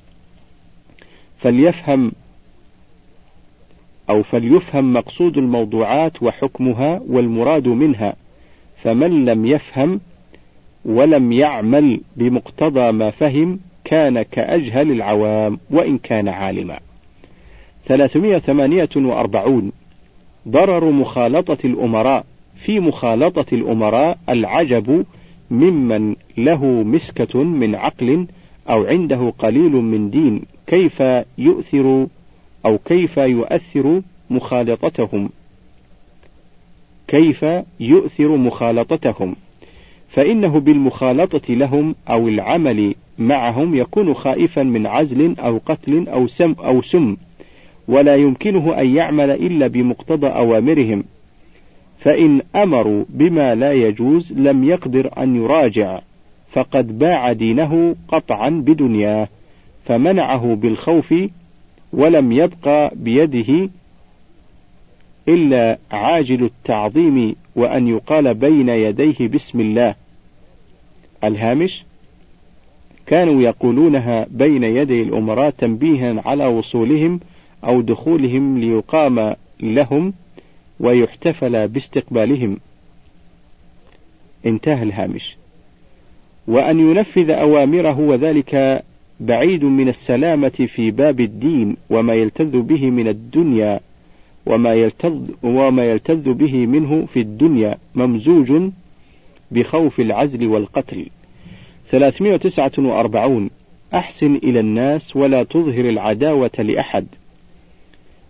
فليفهم 1.40 2.12
أو 4.10 4.24
فليفهم 4.24 4.94
مقصود 4.94 5.38
الموضوعات 5.38 6.24
وحكمها 6.24 7.02
والمراد 7.08 7.68
منها. 7.68 8.16
فمن 8.84 9.26
لم 9.26 9.46
يفهم 9.46 10.00
ولم 10.86 11.32
يعمل 11.32 12.02
بمقتضى 12.16 12.92
ما 12.92 13.12
فهم 13.12 13.60
كان 13.84 14.22
كأجهل 14.22 14.92
العوام 14.92 15.60
وإن 15.70 15.98
كان 15.98 16.28
عالما. 16.28 16.80
348 17.86 19.72
ضرر 20.48 20.92
مخالطة 20.92 21.58
الأمراء. 21.66 22.26
في 22.66 22.80
مخالطة 22.80 23.56
الأمراء 23.56 24.18
العجب 24.30 25.06
ممن 25.52 26.16
له 26.38 26.66
مسكة 26.66 27.44
من 27.44 27.76
عقل 27.76 28.28
أو 28.70 28.86
عنده 28.86 29.34
قليل 29.40 29.72
من 29.72 30.10
دين 30.10 30.42
كيف 30.68 31.04
يؤثر 31.38 32.08
أو 32.66 32.78
كيف 32.78 33.18
يؤثر 33.18 34.02
مخالطتهم؟ 34.30 35.30
كيف 37.08 37.46
يؤثر 37.80 38.38
مخالطتهم؟ 38.38 39.36
فإنه 40.10 40.60
بالمخالطة 40.60 41.54
لهم 41.54 41.96
أو 42.10 42.28
العمل 42.28 42.96
معهم 43.20 43.76
يكون 43.76 44.14
خائفا 44.14 44.64
من 44.64 44.88
عزل 44.88 45.40
أو 45.40 45.62
قتل 45.66 46.10
أو 46.10 46.28
سم 46.28 46.56
أو 46.60 46.82
سم 46.82 47.18
ولا 47.88 48.16
يمكنه 48.16 48.80
أن 48.80 48.96
يعمل 48.96 49.32
إلا 49.32 49.68
بمقتضى 49.68 50.28
أوامرهم. 50.28 51.04
فإن 52.04 52.42
أمروا 52.56 53.06
بما 53.10 53.56
لا 53.56 53.74
يجوز 53.74 54.34
لم 54.34 54.64
يقدر 54.64 55.10
أن 55.18 55.36
يراجع 55.36 56.00
فقد 56.52 57.00
باع 57.00 57.32
دينه 57.32 57.96
قطعا 58.08 58.50
بدنياه 58.50 59.28
فمنعه 59.86 60.56
بالخوف 60.56 61.14
ولم 61.94 62.32
يبقى 62.32 62.92
بيده 62.96 63.70
إلا 65.28 65.78
عاجل 65.92 66.44
التعظيم 66.44 67.36
وأن 67.56 67.88
يقال 67.88 68.34
بين 68.34 68.70
يديه 68.70 69.28
بسم 69.28 69.60
الله. 69.60 69.96
الهامش 71.24 71.84
كانوا 73.06 73.42
يقولونها 73.42 74.28
بين 74.32 74.64
يدي 74.64 75.02
الأمراء 75.02 75.50
تنبيها 75.50 76.22
على 76.26 76.46
وصولهم 76.46 77.20
أو 77.64 77.82
دخولهم 77.82 78.58
ليقام 78.58 79.36
لهم 79.60 80.14
ويحتفل 80.84 81.68
باستقبالهم. 81.68 82.58
انتهى 84.46 84.84
الهامش. 84.84 85.36
وأن 86.48 86.80
ينفذ 86.80 87.30
أوامره 87.32 88.00
وذلك 88.00 88.84
بعيد 89.20 89.64
من 89.66 89.90
السلامة 89.90 90.50
في 90.50 90.92
باب 90.92 91.20
الدين 91.20 91.76
وما 91.90 92.14
يلتذ 92.14 92.62
به 92.62 92.90
من 92.90 93.08
الدنيا 93.08 93.80
وما 94.46 94.74
يلتذ 94.74 95.20
وما 95.44 95.92
يلتذ 95.92 96.34
به 96.34 96.66
منه 96.66 97.06
في 97.14 97.20
الدنيا 97.20 97.78
ممزوج 97.96 98.72
بخوف 99.52 100.00
العزل 100.00 100.48
والقتل. 100.48 101.06
349 101.88 103.50
أحسن 103.94 104.36
إلى 104.36 104.60
الناس 104.60 105.16
ولا 105.16 105.44
تظهر 105.44 105.90
العداوة 105.90 106.52
لأحد. 106.60 107.06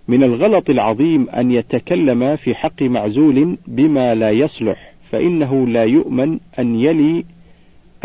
من 0.08 0.24
الغلط 0.24 0.70
العظيم 0.70 1.30
أن 1.30 1.52
يتكلم 1.52 2.36
في 2.36 2.56
حق 2.56 2.82
معزول 2.82 3.58
بما 3.68 4.16
لا 4.16 4.32
يصلح 4.32 4.94
فإنه 5.12 5.68
لا 5.68 5.84
يؤمن 5.84 6.40
أن 6.60 6.80
يلي 6.80 7.26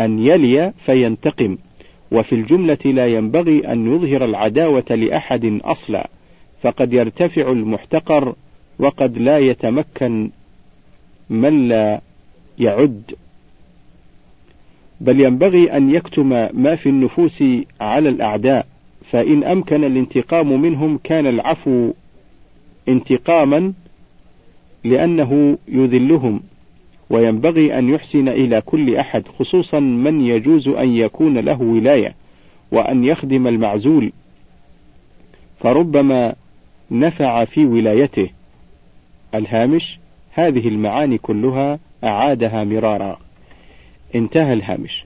أن 0.01 0.19
يلي 0.19 0.73
فينتقم. 0.85 1.57
وفي 2.11 2.35
الجملة 2.35 2.77
لا 2.85 3.07
ينبغي 3.07 3.71
أن 3.71 3.95
يظهر 3.95 4.25
العداوة 4.25 4.85
لأحد 4.89 5.59
أصلا 5.63 6.09
فقد 6.61 6.93
يرتفع 6.93 7.51
المحتقر 7.51 8.35
وقد 8.79 9.17
لا 9.17 9.39
يتمكن 9.39 10.29
من 11.29 11.67
لا 11.67 12.01
يعد. 12.59 13.15
بل 15.01 15.19
ينبغي 15.19 15.77
أن 15.77 15.91
يكتم 15.95 16.29
ما 16.53 16.75
في 16.75 16.89
النفوس 16.89 17.43
على 17.81 18.09
الأعداء 18.09 18.67
فإن 19.11 19.43
أمكن 19.43 19.83
الانتقام 19.83 20.61
منهم 20.61 20.99
كان 21.03 21.27
العفو 21.27 21.91
انتقاما 22.87 23.73
لأنه 24.83 25.57
يذلهم 25.67 26.41
وينبغي 27.09 27.79
أن 27.79 27.89
يحسن 27.89 28.27
إلى 28.27 28.61
كل 28.61 28.95
أحد 28.95 29.27
خصوصا 29.27 29.79
من 29.79 30.21
يجوز 30.21 30.67
أن 30.67 30.95
يكون 30.95 31.37
له 31.37 31.61
ولاية 31.61 32.15
وأن 32.71 33.03
يخدم 33.03 33.47
المعزول. 33.47 34.11
فربما 35.59 36.35
نفع 36.91 37.45
في 37.45 37.65
ولايته. 37.65 38.29
الهامش 39.35 39.99
هذه 40.31 40.67
المعاني 40.67 41.17
كلها 41.17 41.79
أعادها 42.03 42.63
مرارا. 42.63 43.19
انتهى 44.15 44.53
الهامش. 44.53 45.05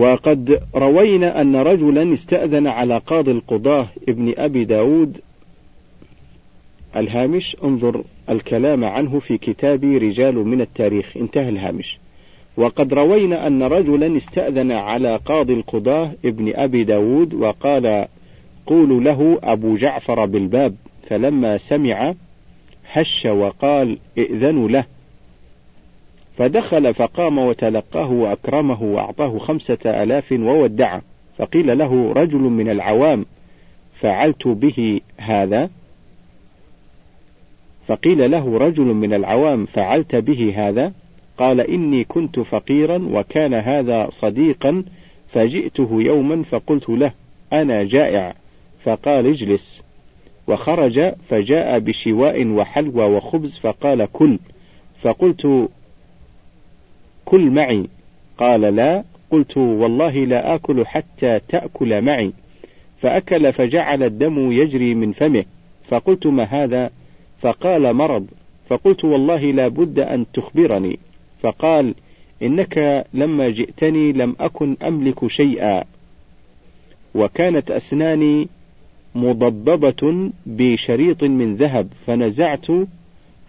وقد 0.00 0.62
روينا 0.74 1.40
أن 1.40 1.56
رجلا 1.56 2.14
استأذن 2.14 2.66
على 2.66 2.98
قاضي 2.98 3.30
القضاة 3.30 3.88
ابن 4.08 4.34
أبي 4.38 4.64
داود 4.64 5.20
الهامش. 6.96 7.56
انظر 7.64 8.04
الكلام 8.30 8.84
عنه 8.84 9.18
في 9.18 9.38
كتاب 9.38 9.84
رجال 9.84 10.34
من 10.34 10.60
التاريخ. 10.60 11.16
انتهى 11.16 11.48
الهامش. 11.48 11.98
وقد 12.56 12.94
روينا 12.94 13.46
أن 13.46 13.62
رجلا 13.62 14.16
استأذن 14.16 14.72
على 14.72 15.16
قاضي 15.16 15.52
القضاة 15.52 16.12
ابن 16.24 16.52
أبي 16.56 16.84
داود 16.84 17.34
وقال 17.34 18.06
قولوا 18.66 19.00
له 19.00 19.38
أبو 19.42 19.76
جعفر 19.76 20.26
بالباب. 20.26 20.74
فلما 21.08 21.58
سمع 21.58 22.14
هش 22.92 23.26
وقال 23.26 23.98
ائذنوا 24.18 24.68
له. 24.68 24.84
فدخل 26.40 26.94
فقام 26.94 27.38
وتلقاه 27.38 28.10
وأكرمه 28.10 28.82
وأعطاه 28.82 29.38
خمسة 29.38 29.78
آلاف 29.84 30.32
وودعه 30.32 31.02
فقيل 31.38 31.78
له 31.78 32.12
رجل 32.12 32.38
من 32.38 32.70
العوام 32.70 33.26
فعلت 34.00 34.48
به 34.48 35.00
هذا؟ 35.16 35.70
فقيل 37.88 38.30
له 38.30 38.58
رجل 38.58 38.84
من 38.84 39.14
العوام 39.14 39.66
فعلت 39.66 40.16
به 40.16 40.52
هذا؟ 40.56 40.92
قال 41.38 41.60
إني 41.60 42.04
كنت 42.04 42.40
فقيرا 42.40 43.08
وكان 43.12 43.54
هذا 43.54 44.08
صديقا 44.10 44.84
فجئته 45.32 45.88
يوما 45.92 46.42
فقلت 46.50 46.88
له 46.88 47.12
أنا 47.52 47.82
جائع 47.82 48.34
فقال 48.84 49.26
اجلس. 49.26 49.82
وخرج 50.46 51.12
فجاء 51.28 51.78
بشواء 51.78 52.46
وحلوى 52.46 53.04
وخبز 53.04 53.58
فقال 53.58 54.08
كل. 54.12 54.38
فقلت 55.02 55.68
كل 57.30 57.50
معي. 57.50 57.86
قال 58.38 58.60
لا. 58.60 59.04
قلت 59.30 59.56
والله 59.56 60.24
لا 60.24 60.54
آكل 60.54 60.86
حتى 60.86 61.40
تأكل 61.48 62.02
معي. 62.02 62.32
فأكل 63.02 63.52
فجعل 63.52 64.02
الدم 64.02 64.52
يجري 64.52 64.94
من 64.94 65.12
فمه. 65.12 65.44
فقلت 65.88 66.26
ما 66.26 66.42
هذا؟ 66.42 66.90
فقال 67.42 67.92
مرض. 67.92 68.26
فقلت 68.68 69.04
والله 69.04 69.50
لا 69.50 69.68
بد 69.68 69.98
أن 69.98 70.26
تخبرني. 70.34 70.98
فقال 71.42 71.94
إنك 72.42 73.06
لما 73.14 73.48
جئتني 73.48 74.12
لم 74.12 74.36
أكن 74.40 74.76
أملك 74.82 75.26
شيئا. 75.26 75.84
وكانت 77.14 77.70
أسناني 77.70 78.48
مضببة 79.14 80.30
بشريط 80.46 81.24
من 81.24 81.56
ذهب. 81.56 81.88
فنزعت 82.06 82.66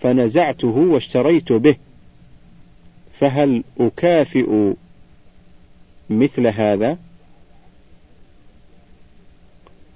فنزعته 0.01 0.67
واشتريت 0.67 1.51
به. 1.51 1.75
فهل 3.21 3.63
أكافئ 3.79 4.73
مثل 6.09 6.47
هذا؟ 6.47 6.97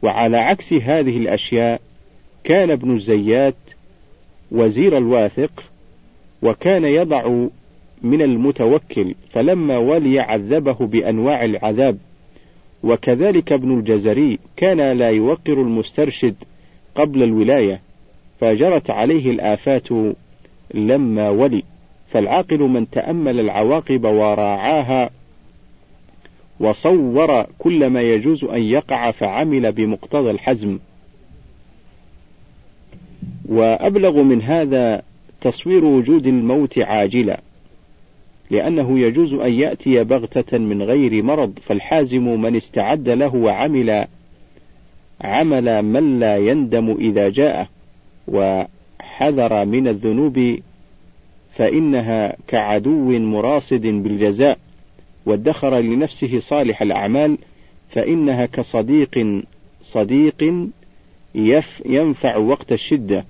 وعلى 0.02 0.38
عكس 0.38 0.74
هذه 0.74 1.18
الأشياء 1.18 1.82
كان 2.44 2.72
ابن 2.72 2.96
الزيات 2.96 3.56
وزير 4.52 4.98
الواثق 4.98 5.64
وكان 6.42 6.86
يضع 6.86 7.48
من 8.02 8.22
المتوكل 8.22 9.16
فلما 9.34 9.78
ولي 9.78 10.20
عذبه 10.20 10.74
بأنواع 10.74 11.46
العذاب. 11.46 11.98
وكذلك 12.84 13.52
ابن 13.52 13.80
الجزري 13.80 14.40
كان 14.58 14.98
لا 14.98 15.10
يوقر 15.10 15.54
المسترشد 15.54 16.36
قبل 16.96 17.24
الولاية 17.24 17.82
فجرت 18.40 18.90
عليه 18.90 19.32
الآفات 19.32 19.88
لما 20.74 21.30
ولي. 21.30 21.64
فالعاقل 22.16 22.60
من 22.60 22.90
تأمل 22.90 23.40
العواقب 23.40 24.06
وراعاها 24.06 25.10
وصور 26.60 27.46
كل 27.60 27.88
ما 27.88 28.02
يجوز 28.02 28.44
أن 28.44 28.62
يقع 28.62 29.12
فعمل 29.12 29.72
بمقتضى 29.72 30.32
الحزم. 30.32 30.80
وأبلغ 33.50 34.22
من 34.22 34.42
هذا 34.42 35.02
تصوير 35.42 35.86
وجود 35.86 36.28
الموت 36.28 36.80
عاجلا 36.80 37.42
لأنه 38.52 39.00
يجوز 39.00 39.34
أن 39.34 39.54
يأتي 39.54 40.04
بغتة 40.04 40.58
من 40.58 40.84
غير 40.84 41.24
مرض 41.24 41.60
فالحازم 41.66 42.42
من 42.42 42.56
استعد 42.56 43.10
له 43.10 43.36
وعمل 43.36 44.08
عمل 45.22 45.82
من 45.82 46.20
لا 46.20 46.38
يندم 46.38 46.98
إذا 47.00 47.30
جاء 47.30 47.68
وحذر 48.28 49.66
من 49.66 49.88
الذنوب 49.88 50.60
فإنها 51.56 52.36
كعدو 52.48 53.20
مراصد 53.20 53.82
بالجزاء 53.82 54.58
وادخر 55.26 55.80
لنفسه 55.80 56.40
صالح 56.40 56.82
الأعمال 56.82 57.38
فإنها 57.90 58.46
كصديق 58.46 59.44
صديق 59.84 60.68
ينفع 61.86 62.38
وقت 62.38 62.72
الشدة. 62.72 63.26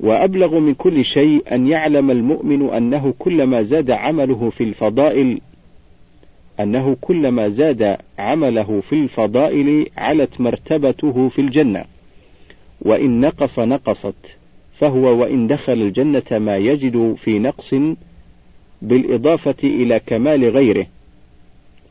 وأبلغ 0.00 0.58
من 0.58 0.74
كل 0.74 1.04
شيء 1.04 1.42
أن 1.52 1.68
يعلم 1.68 2.10
المؤمن 2.10 2.70
أنه 2.70 3.14
كلما 3.18 3.62
زاد 3.62 3.90
عمله 3.90 4.50
في 4.50 4.64
الفضائل 4.64 5.40
أنه 6.60 6.96
كلما 7.00 7.48
زاد 7.48 7.96
عمله 8.18 8.82
في 8.88 8.92
الفضائل 8.92 9.86
علت 9.98 10.40
مرتبته 10.40 11.28
في 11.28 11.40
الجنة 11.40 11.84
وإن 12.80 13.20
نقص 13.20 13.58
نقصت. 13.58 14.41
فهو 14.82 15.20
وإن 15.20 15.46
دخل 15.46 15.72
الجنة 15.72 16.38
ما 16.38 16.56
يجد 16.56 17.16
في 17.24 17.38
نقص 17.38 17.74
بالإضافة 18.82 19.54
إلى 19.64 20.00
كمال 20.06 20.44
غيره. 20.44 20.86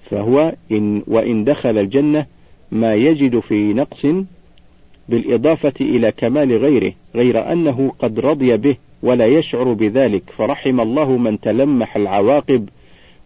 فهو 0.10 0.54
إن 0.72 1.04
وإن 1.08 1.44
دخل 1.44 1.78
الجنة 1.78 2.26
ما 2.72 2.96
يجد 2.96 3.40
في 3.40 3.74
نقص 3.74 4.06
بالإضافة 5.10 5.74
إلى 5.82 6.12
كمال 6.12 6.58
غيره 6.58 6.94
غير 7.16 7.52
أنه 7.52 7.94
قد 8.00 8.20
رضي 8.20 8.58
به 8.58 8.76
ولا 9.04 9.28
يشعر 9.28 9.74
بذلك. 9.74 10.24
فرحم 10.38 10.82
الله 10.82 11.18
من 11.18 11.40
تلمح 11.40 11.96
العواقب 11.96 12.70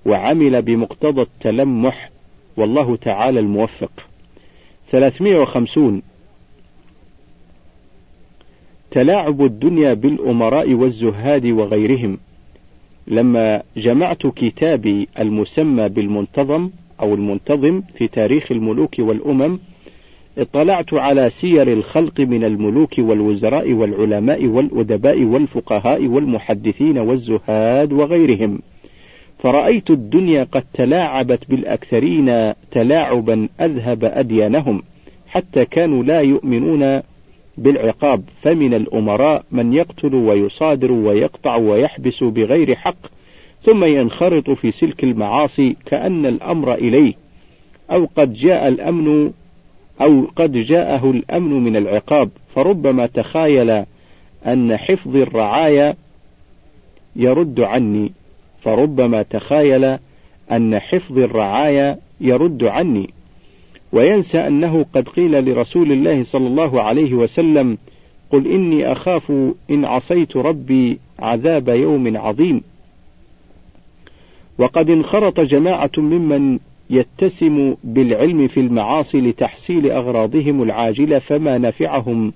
وعمل 0.05 0.61
بمقتضى 0.61 1.21
التلمح 1.21 2.11
والله 2.57 2.95
تعالى 2.95 3.39
الموفق. 3.39 3.91
350 4.89 6.01
تلاعب 8.95 9.45
الدنيا 9.45 9.93
بالأمراء 9.93 10.73
والزهاد 10.73 11.45
وغيرهم. 11.45 12.17
لما 13.07 13.61
جمعت 13.77 14.27
كتابي 14.27 15.07
المسمى 15.19 15.89
بالمنتظم 15.89 16.69
أو 16.99 17.13
المنتظم 17.13 17.81
في 17.97 18.07
تاريخ 18.07 18.51
الملوك 18.51 18.95
والأمم 18.99 19.59
اطلعت 20.37 20.93
على 20.93 21.29
سير 21.29 21.73
الخلق 21.73 22.19
من 22.19 22.43
الملوك 22.43 22.93
والوزراء 22.97 23.73
والعلماء 23.73 24.45
والأدباء 24.45 25.23
والفقهاء 25.23 26.07
والمحدثين 26.07 26.97
والزهاد 26.97 27.93
وغيرهم. 27.93 28.59
فرأيت 29.39 29.89
الدنيا 29.89 30.43
قد 30.43 30.63
تلاعبت 30.73 31.49
بالأكثرين 31.49 32.53
تلاعبا 32.71 33.49
أذهب 33.61 34.05
أديانهم 34.05 34.83
حتى 35.27 35.65
كانوا 35.65 36.03
لا 36.03 36.21
يؤمنون 36.21 37.01
بالعقاب 37.57 38.23
فمن 38.41 38.73
الأمراء 38.73 39.43
من 39.51 39.73
يقتل 39.73 40.15
ويصادر 40.15 40.91
ويقطع 40.91 41.55
ويحبس 41.55 42.23
بغير 42.23 42.75
حق 42.75 42.97
ثم 43.65 43.83
ينخرط 43.83 44.49
في 44.49 44.71
سلك 44.71 45.03
المعاصي 45.03 45.75
كأن 45.85 46.25
الأمر 46.25 46.73
إليه. 46.73 47.13
أو 47.91 48.07
قد 48.15 48.33
جاء 48.33 48.67
الأمن 48.67 49.31
أو 50.01 50.27
قد 50.35 50.51
جاءه 50.51 51.11
الأمن 51.11 51.63
من 51.63 51.75
العقاب. 51.75 52.29
فربما 52.55 53.05
تخايل 53.05 53.83
أن 54.45 54.77
حفظ 54.77 55.15
الرعايا 55.15 55.95
يرد 57.15 57.59
عني. 57.59 58.11
فربما 58.61 59.21
تخايل 59.21 59.97
أن 60.51 60.79
حفظ 60.79 61.17
الرعايا 61.17 61.99
يرد 62.21 62.63
عني. 62.63 63.09
وينسى 63.95 64.47
أنه 64.47 64.85
قد 64.93 65.09
قيل 65.09 65.45
لرسول 65.45 65.91
الله 65.91 66.23
صلى 66.23 66.47
الله 66.47 66.81
عليه 66.81 67.13
وسلم 67.13 67.77
قل 68.29 68.47
إني 68.47 68.91
أخاف 68.91 69.31
إن 69.71 69.85
عصيت 69.85 70.37
ربي 70.37 70.99
عذاب 71.19 71.69
يوم 71.69 72.17
عظيم. 72.17 72.61
وقد 74.57 74.89
انخرط 74.89 75.39
جماعة 75.39 75.91
ممن 75.97 76.59
يتسم 76.89 77.75
بالعلم 77.83 78.47
في 78.47 78.59
المعاصي 78.59 79.21
لتحصيل 79.21 79.91
أغراضهم 79.91 80.63
العاجلة 80.63 81.19
فما 81.19 81.57
نفعهم 81.57 82.33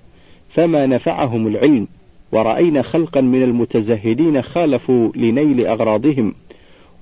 فما 0.48 0.86
نفعهم 0.86 1.46
العلم. 1.46 1.86
ورأينا 2.32 2.82
خلقا 2.82 3.20
من 3.20 3.42
المتزهدين 3.42 4.42
خالفوا 4.42 5.08
لنيل 5.14 5.66
أغراضهم. 5.66 6.34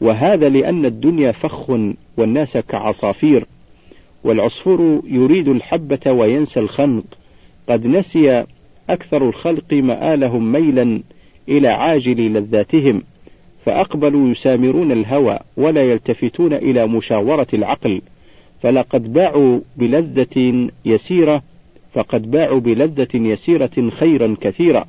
وهذا 0.01 0.49
لأن 0.49 0.85
الدنيا 0.85 1.33
فخ 1.33 1.71
والناس 2.17 2.57
كعصافير. 2.57 3.47
والعصفور 4.29 5.03
يريد 5.05 5.49
الحبة 5.49 6.13
وينسى 6.13 6.61
الخنق. 6.61 7.05
قد 7.69 7.87
نسي 7.87 8.45
أكثر 8.91 9.29
الخلق 9.29 9.73
مآلهم 9.73 10.53
ميلا 10.53 11.03
إلى 11.49 11.69
عاجل 11.69 12.33
لذاتهم 12.33 13.03
فأقبلوا 13.67 14.31
يسامرون 14.31 14.93
الهوى 14.93 15.39
ولا 15.57 15.83
يلتفتون 15.83 16.53
إلى 16.53 16.87
مشاورة 16.87 17.47
العقل. 17.55 18.03
فلقد 18.63 19.13
باعوا 19.13 19.61
بلذة 19.77 20.69
يسيرة 20.85 21.43
فقد 21.95 22.31
باعوا 22.31 22.61
بلذة 22.61 23.15
يسيرة 23.15 23.91
خيرا 23.91 24.37
كثيرا 24.41 24.85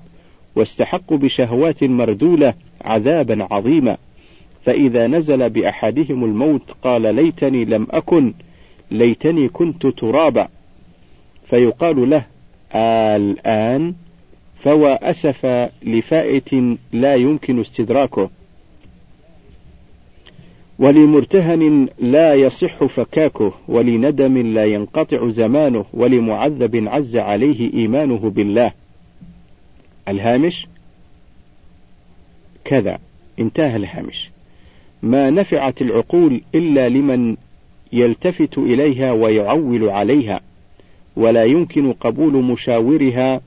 واستحقوا 0.56 1.18
بشهوات 1.18 1.84
مردولة 1.84 2.54
عذابا 2.82 3.48
عظيما. 3.52 3.98
فإذا 4.66 5.08
نزل 5.08 5.50
بأحدهم 5.50 6.24
الموت 6.24 6.72
قال 6.84 7.16
ليتني 7.16 7.66
لم 7.66 7.88
أكن 7.92 8.34
ليتني 8.92 9.50
كنت 9.50 9.88
ترابا. 9.88 10.48
فيقال 11.46 12.10
له 12.10 12.26
الآن؟ 13.16 13.94
فوا 14.60 15.10
أسف 15.10 15.70
لفائت 15.84 16.50
لا 16.94 17.16
يمكن 17.16 17.60
استدراكه. 17.60 18.30
ولمرتهن 20.80 21.88
لا 22.00 22.34
يصح 22.36 22.86
فكاكه 22.86 23.54
ولندم 23.68 24.38
لا 24.38 24.66
ينقطع 24.66 25.30
زمانه 25.30 25.86
ولمعذب 25.94 26.88
عز 26.88 27.18
عليه 27.18 27.74
إيمانه 27.74 28.30
بالله. 28.30 28.72
الهامش؟ 30.08 30.68
كذا 32.66 33.00
انتهى 33.40 33.76
الهامش. 33.76 34.30
ما 35.04 35.30
نفعت 35.30 35.82
العقول 35.82 36.42
إلا 36.56 36.90
لمن 36.90 37.38
يلتفت 37.94 38.58
إليها 38.58 39.12
ويعول 39.12 39.90
عليها 39.90 40.42
ولا 41.16 41.44
يمكن 41.44 41.94
قبول 41.94 42.34
مشاورها 42.34 43.42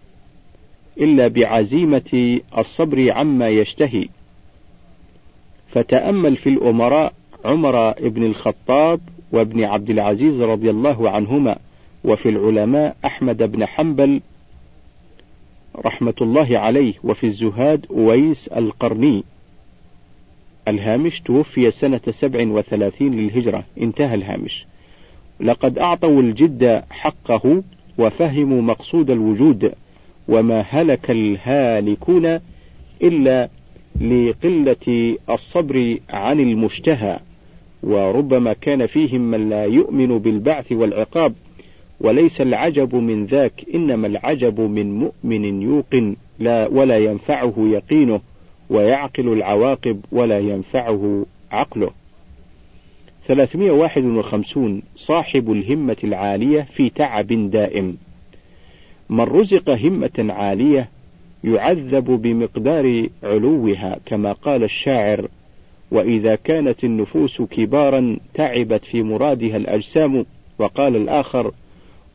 إلا 1.01 1.29
بعزيمة 1.29 2.41
الصبر 2.59 3.13
عما 3.13 3.49
يشتهي. 3.49 4.09
فتأمل 5.69 6.37
في 6.37 6.49
الأمراء 6.49 7.13
عمر 7.45 7.93
بن 7.93 8.25
الخطاب 8.25 9.01
وابن 9.33 9.65
عبد 9.65 9.91
العزيز 9.91 10.41
رضي 10.41 10.71
الله 10.71 11.11
عنهما 11.11 11.57
وفي 12.05 12.29
العلماء 12.29 12.97
أحمد 13.05 13.43
بن 13.53 13.67
حنبل 13.67 14.21
رحمة 15.77 16.15
الله 16.21 16.59
عليه 16.59 16.95
وفي 17.05 17.27
الزهاد 17.27 17.87
أويس 17.91 18.49
القرني. 18.49 19.25
الهامش 20.69 21.21
توفي 21.21 21.71
سنة 21.71 22.01
سبع 22.11 22.47
وثلاثين 22.47 23.15
للهجرة. 23.15 23.65
انتهى 23.81 24.15
الهامش. 24.15 24.67
لقد 25.41 25.79
أعطوا 25.79 26.21
الجد 26.21 26.85
حقه 26.91 27.63
وفهموا 27.99 28.63
مقصود 28.63 29.11
الوجود 29.11 29.73
وما 30.29 30.65
هلك 30.69 31.11
الهالكون 31.11 32.39
إلا 33.03 33.49
لقلة 34.01 35.17
الصبر 35.31 35.99
عن 36.11 36.41
المشتهى. 36.41 37.21
وربما 37.83 38.53
كان 38.53 38.87
فيهم 38.87 39.21
من 39.21 39.51
لا 39.51 39.65
يؤمن 39.65 40.19
بالبعث 40.19 40.73
والعقاب 40.73 41.35
وليس 42.01 42.41
العجب 42.41 42.95
من 42.95 43.27
ذاك 43.27 43.65
إنما 43.75 44.07
العجب 44.07 44.61
من 44.61 44.99
مؤمن 44.99 45.63
يوقن 45.63 46.17
لا 46.39 46.67
ولا 46.67 46.99
ينفعه 46.99 47.55
يقينه. 47.59 48.21
ويعقل 48.73 49.33
العواقب 49.33 50.01
ولا 50.13 50.39
ينفعه 50.39 51.27
عقله. 51.51 51.91
351 53.27 54.83
صاحب 54.97 55.53
الهمة 55.53 55.97
العالية 56.05 56.67
في 56.75 56.91
تعب 56.91 57.51
دائم. 57.51 57.97
من 59.11 59.21
رزق 59.21 59.71
همة 59.71 60.27
عالية 60.29 60.89
يعذب 61.45 62.05
بمقدار 62.05 63.07
علوها 63.23 63.99
كما 64.07 64.33
قال 64.33 64.65
الشاعر 64.65 65.29
وإذا 65.91 66.35
كانت 66.35 66.85
النفوس 66.85 67.43
كبارا 67.43 68.17
تعبت 68.35 68.85
في 68.85 69.03
مرادها 69.03 69.57
الأجسام. 69.57 70.27
وقال 70.59 70.97
الآخر 70.97 71.53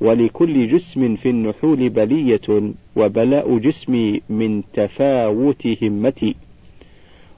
ولكل 0.01 0.67
جسم 0.67 1.15
في 1.15 1.29
النحول 1.29 1.89
بلية 1.89 2.71
وبلاء 2.95 3.57
جسمي 3.57 4.21
من 4.29 4.63
تفاوت 4.73 5.67
همتي. 5.81 6.35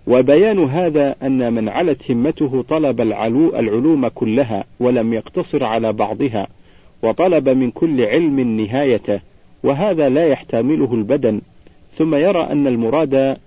وبيان 0.10 0.60
هذا 0.60 1.16
أن 1.24 1.54
من 1.54 1.70
علت 1.70 2.12
همته 2.12 2.66
طلب 2.70 3.02
العلو 3.02 3.56
العلوم 3.56 4.08
كلها 4.08 4.66
ولم 4.80 5.14
يقتصر 5.14 5.64
على 5.64 5.94
بعضها 5.94 6.48
وطلب 7.04 7.50
من 7.50 7.72
كل 7.72 8.02
علم 8.02 8.40
نهايته 8.40 9.20
وهذا 9.64 10.10
لا 10.10 10.26
يحتمله 10.26 10.94
البدن. 10.94 11.42
ثم 11.98 12.16
يرى 12.16 12.42
أن 12.42 12.68
المراد 12.68 13.38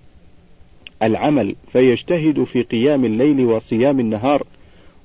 العمل 1.03 1.55
فيجتهد 1.71 2.43
في 2.43 2.61
قيام 2.61 3.05
الليل 3.05 3.45
وصيام 3.45 3.99
النهار 3.99 4.43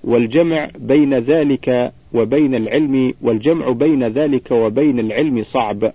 والجمع 0.04 0.68
بين 0.78 1.14
ذلك 1.14 1.92
وبين 2.14 2.54
العلم 2.54 3.14
والجمع 3.22 3.70
بين 3.70 4.04
ذلك 4.04 4.50
وبين 4.50 5.00
العلم 5.00 5.44
صعب. 5.44 5.92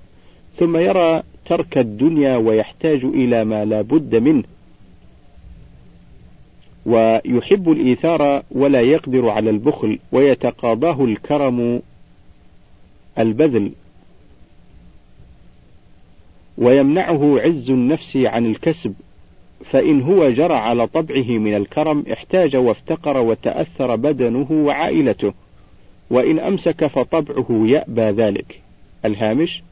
ثم 0.58 0.78
يرى 0.78 1.24
ترك 1.46 1.78
الدنيا 1.78 2.38
ويحتاج 2.38 3.04
إلى 3.04 3.46
ما 3.46 3.66
لا 3.66 3.82
بد 3.82 4.16
منه. 4.16 4.44
ويحب 6.86 7.72
الإيثار 7.72 8.44
ولا 8.52 8.82
يقدر 8.82 9.30
على 9.30 9.50
البخل 9.50 10.00
ويتقاضاه 10.12 11.06
الكرم 11.06 11.82
البذل. 13.20 13.72
ويمنعه 16.58 17.40
عز 17.40 17.70
النفس 17.70 18.18
عن 18.18 18.46
الكسب 18.46 18.94
فإن 19.66 20.02
هو 20.02 20.30
جرى 20.30 20.54
على 20.54 20.88
طبعه 20.88 21.38
من 21.38 21.56
الكرم 21.58 22.06
احتاج 22.14 22.56
وافتقر 22.56 23.18
وتأثر 23.18 23.96
بدنه 23.96 24.48
وعائلته 24.52 25.34
وإن 26.10 26.40
أمسك 26.40 26.88
فطبعه 26.88 27.64
يأبى 27.68 28.02
ذلك. 28.02 28.62
الهامش 29.06 29.64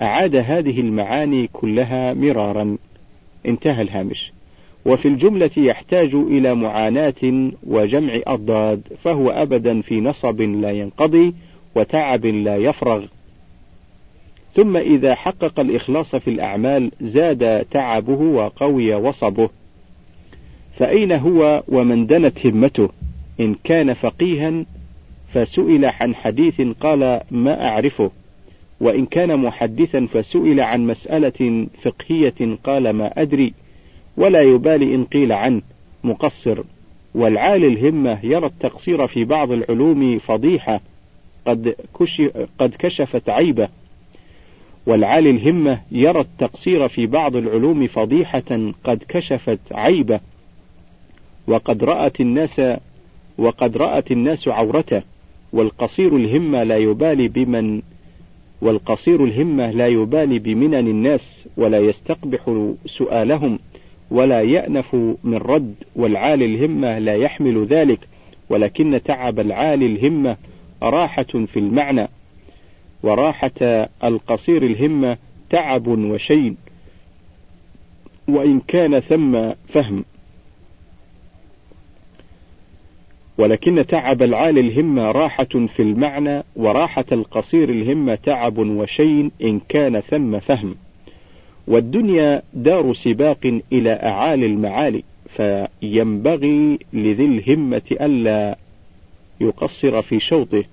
أعاد 0.00 0.36
هذه 0.36 0.80
المعاني 0.80 1.46
كلها 1.52 2.14
مرارا. 2.14 2.76
انتهى 3.46 3.82
الهامش. 3.82 4.32
وفي 4.86 5.08
الجملة 5.08 5.50
يحتاج 5.56 6.14
إلى 6.14 6.54
معاناة 6.54 7.50
وجمع 7.66 8.20
أضداد 8.26 8.82
فهو 9.04 9.30
أبدا 9.30 9.82
في 9.82 10.00
نصب 10.00 10.40
لا 10.40 10.70
ينقضي 10.70 11.34
وتعب 11.74 12.26
لا 12.26 12.56
يفرغ. 12.56 13.04
ثم 14.54 14.76
إذا 14.76 15.14
حقق 15.14 15.60
الإخلاص 15.60 16.16
في 16.16 16.30
الأعمال 16.30 16.90
زاد 17.00 17.64
تعبه 17.64 18.20
وقوي 18.20 18.94
وصبه. 18.94 19.48
فأين 20.78 21.12
هو 21.12 21.62
ومن 21.68 22.06
دنت 22.06 22.46
همته؟ 22.46 22.88
إن 23.40 23.56
كان 23.64 23.94
فقيها 23.94 24.64
فسئل 25.34 25.84
عن 25.84 26.14
حديث 26.14 26.60
قال 26.80 27.20
ما 27.30 27.68
أعرفه. 27.68 28.10
وإن 28.80 29.06
كان 29.06 29.36
محدثا 29.36 30.06
فسئل 30.12 30.60
عن 30.60 30.86
مسألة 30.86 31.66
فقهية 31.82 32.58
قال 32.64 32.90
ما 32.90 33.22
أدري. 33.22 33.52
ولا 34.20 34.42
يبالي 34.42 34.94
إن 34.94 35.04
قيل 35.04 35.32
عنه. 35.32 35.62
مقصر. 36.04 36.62
والعالي 37.14 37.66
الهمة 37.66 38.18
يرى 38.22 38.46
التقصير 38.46 39.06
في 39.06 39.24
بعض 39.24 39.52
العلوم 39.52 40.18
فضيحة. 40.18 40.80
قد, 41.46 41.74
قد 42.58 42.74
كشفت 42.78 43.28
عيبة. 43.28 43.68
والعالي 44.86 45.30
الهمة 45.30 45.80
يرى 45.92 46.20
التقصير 46.20 46.88
في 46.88 47.06
بعض 47.06 47.36
العلوم 47.36 47.86
فضيحة. 47.86 48.72
قد 48.84 49.02
كشفت 49.08 49.58
عيبة. 49.72 50.20
وقد 51.46 51.84
رأت 51.84 52.20
الناس 52.20 52.60
وقد 53.38 53.76
رأت 53.76 54.10
الناس 54.10 54.48
عورته. 54.48 55.02
والقصير 55.52 56.16
الهمة 56.16 56.62
لا 56.62 56.76
يبالي 56.76 57.28
بمن 57.28 57.82
والقصير 58.62 59.24
الهمة 59.24 59.70
لا 59.70 59.86
يبالي 59.86 60.38
بمنن 60.38 60.88
الناس 60.88 61.44
ولا 61.56 61.78
يستقبح 61.78 62.72
سؤالهم. 62.86 63.58
ولا 64.10 64.40
يأنف 64.42 64.94
من 65.24 65.34
رد 65.34 65.74
والعالي 65.96 66.44
الهمة 66.44 66.98
لا 66.98 67.14
يحمل 67.14 67.66
ذلك 67.66 67.98
ولكن 68.50 69.00
تعب 69.04 69.40
العالي 69.40 69.86
الهمة 69.86 70.36
راحة 70.82 71.22
في 71.22 71.56
المعنى. 71.56 72.08
وراحة 73.02 73.88
القصير 74.04 74.62
الهمة 74.62 75.16
تعب 75.50 75.86
وشين 75.86 76.56
وإن 78.28 78.60
كان 78.60 79.00
ثم 79.00 79.52
فهم. 79.68 80.04
ولكن 83.38 83.86
تعب 83.86 84.22
العالي 84.22 84.60
الهمة 84.60 85.10
راحة 85.10 85.44
في 85.44 85.82
المعنى 85.82 86.42
وراحة 86.56 87.04
القصير 87.12 87.70
الهمة 87.70 88.14
تعب 88.14 88.58
وشين 88.58 89.30
إن 89.42 89.60
كان 89.68 90.00
ثم 90.00 90.38
فهم. 90.38 90.74
والدنيا 91.70 92.42
دار 92.54 92.94
سباق 92.94 93.60
إلى 93.72 93.92
أعالي 93.92 94.46
المعالي 94.46 95.02
فينبغي 95.36 96.78
لذي 96.92 97.24
الهمة 97.24 97.82
ألا 97.90 98.58
يقصر 99.40 100.02
في 100.02 100.20
شوطه 100.20 100.64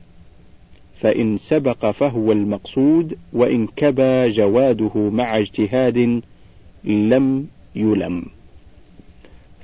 فإن 1.01 1.37
سبق 1.37 1.91
فهو 1.91 2.31
المقصود 2.31 3.17
وإن 3.33 3.67
كبى 3.75 4.31
جواده 4.31 4.91
مع 4.95 5.37
اجتهاد 5.37 6.21
لم 6.83 7.47
يلم. 7.75 8.25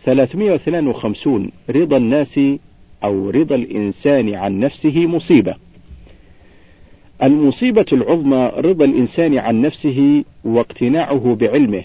352 0.04 1.50
رضا 1.70 1.98
الناس 1.98 2.40
أو 3.04 3.30
رضا 3.30 3.56
الإنسان 3.56 4.34
عن 4.34 4.60
نفسه 4.60 5.08
مصيبة. 5.08 5.56
المصيبة 7.24 7.86
العظمى 7.94 8.52
رضا 8.58 8.86
الإنسان 8.86 9.38
عن 9.38 9.62
نفسه 9.62 10.24
واقتناعه 10.44 11.38
بعلمه. 11.40 11.84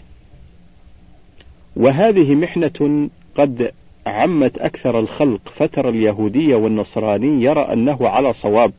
وهذه 1.77 2.35
محنة 2.35 3.09
قد 3.37 3.71
عمت 4.07 4.59
أكثر 4.59 4.99
الخلق 4.99 5.41
فترى 5.57 5.89
اليهودي 5.89 6.55
والنصراني 6.55 7.45
يرى 7.45 7.61
أنه 7.61 8.09
على 8.09 8.33
صواب 8.33 8.73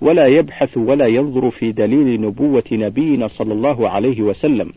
ولا 0.00 0.26
يبحث 0.26 0.76
ولا 0.76 1.06
ينظر 1.06 1.50
في 1.50 1.72
دليل 1.72 2.20
نبوة 2.20 2.64
نبينا 2.72 3.28
صلى 3.28 3.52
الله 3.52 3.88
عليه 3.88 4.22
وسلم. 4.22 4.72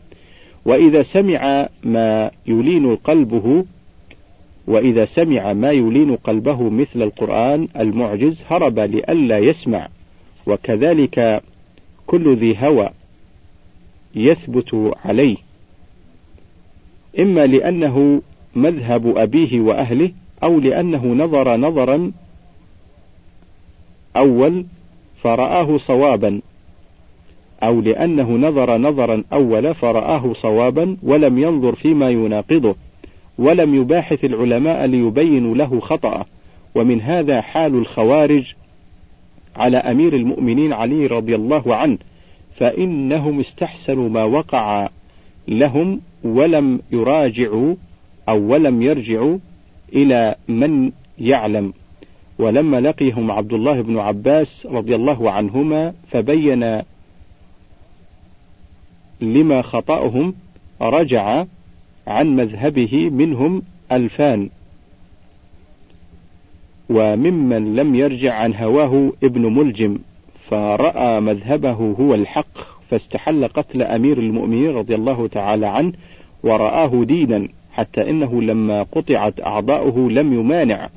وإذا 0.64 1.02
سمع 1.02 1.68
ما 1.82 2.30
يلين 2.46 2.96
قلبه 2.96 3.64
وإذا 4.66 5.04
سمع 5.04 5.52
ما 5.52 5.70
يلين 5.70 6.16
قلبه 6.16 6.70
مثل 6.70 7.02
القرآن 7.02 7.68
المعجز 7.80 8.42
هرب 8.50 8.78
لئلا 8.78 9.38
يسمع. 9.38 9.88
وكذلك 10.46 11.42
كل 12.06 12.36
ذي 12.36 12.56
هوى 12.58 12.90
يثبت 14.14 14.94
عليه. 15.04 15.36
إما 17.20 17.46
لأنه 17.46 18.22
مذهب 18.54 19.16
أبيه 19.16 19.60
وأهله 19.60 20.10
أو 20.42 20.60
لأنه 20.60 21.06
نظر 21.06 21.56
نظرا 21.56 22.12
أول 24.16 24.66
فرآه 25.22 25.76
صوابا 25.76 26.40
أو 27.62 27.80
لأنه 27.80 28.30
نظر 28.30 28.76
نظرا 28.78 29.24
أول 29.32 29.74
فرآه 29.74 30.32
صوابا 30.32 30.96
ولم 31.02 31.38
ينظر 31.38 31.74
فيما 31.74 32.10
يناقضه 32.10 32.76
ولم 33.38 33.74
يباحث 33.74 34.24
العلماء 34.24 34.86
ليبينوا 34.86 35.54
له 35.54 35.80
خطأه. 35.80 36.26
ومن 36.74 37.00
هذا 37.00 37.40
حال 37.40 37.74
الخوارج 37.74 38.54
على 39.56 39.76
أمير 39.76 40.16
المؤمنين 40.16 40.72
علي 40.72 41.06
رضي 41.06 41.34
الله 41.34 41.74
عنه 41.74 41.98
فإنهم 42.56 43.40
استحسنوا 43.40 44.08
ما 44.08 44.24
وقع 44.24 44.88
لهم 45.48 46.00
ولم 46.24 46.80
يراجعوا 46.92 47.74
أو 48.28 48.52
ولم 48.52 48.82
يرجعوا 48.82 49.38
إلى 49.92 50.34
من 50.48 50.92
يعلم. 51.18 51.72
ولما 52.38 52.80
لقيهم 52.80 53.30
عبد 53.30 53.52
الله 53.52 53.80
بن 53.80 53.98
عباس 53.98 54.66
رضي 54.66 54.94
الله 54.94 55.30
عنهما 55.30 55.94
فبين 56.08 56.82
لما 59.20 59.62
خطأهم 59.62 60.34
رجع 60.80 61.44
عن 62.06 62.36
مذهبه 62.36 63.10
منهم 63.10 63.62
ألفان. 63.92 64.50
وممن 66.90 67.76
لم 67.76 67.94
يرجع 67.94 68.34
عن 68.34 68.54
هواه 68.54 69.12
ابن 69.24 69.54
ملجم 69.54 69.98
فرأى 70.50 71.20
مذهبه 71.20 71.70
هو 71.70 72.14
الحق 72.14 72.58
فاستحل 72.90 73.48
قتل 73.48 73.82
أمير 73.82 74.18
المؤمنين 74.18 74.70
رضي 74.70 74.94
الله 74.94 75.28
تعالى 75.28 75.66
عنه 75.66 75.92
ورآه 76.42 77.04
دينا 77.04 77.48
حتى 77.72 78.10
إنه 78.10 78.42
لما 78.42 78.82
قطعت 78.82 79.40
أعضاؤه 79.40 80.10
لم 80.10 80.32
يمانع. 80.32 80.88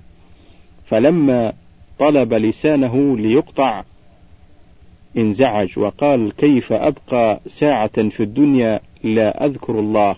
فلما 0.85 1.53
طلب 1.99 2.33
لسانه 2.33 3.17
ليقطع 3.17 3.83
انزعج 5.17 5.79
وقال 5.79 6.35
كيف 6.35 6.73
أبقى 6.73 7.39
ساعة 7.47 8.09
في 8.09 8.23
الدنيا 8.23 8.79
لا 9.03 9.45
أذكر 9.45 9.79
الله؟ 9.79 10.15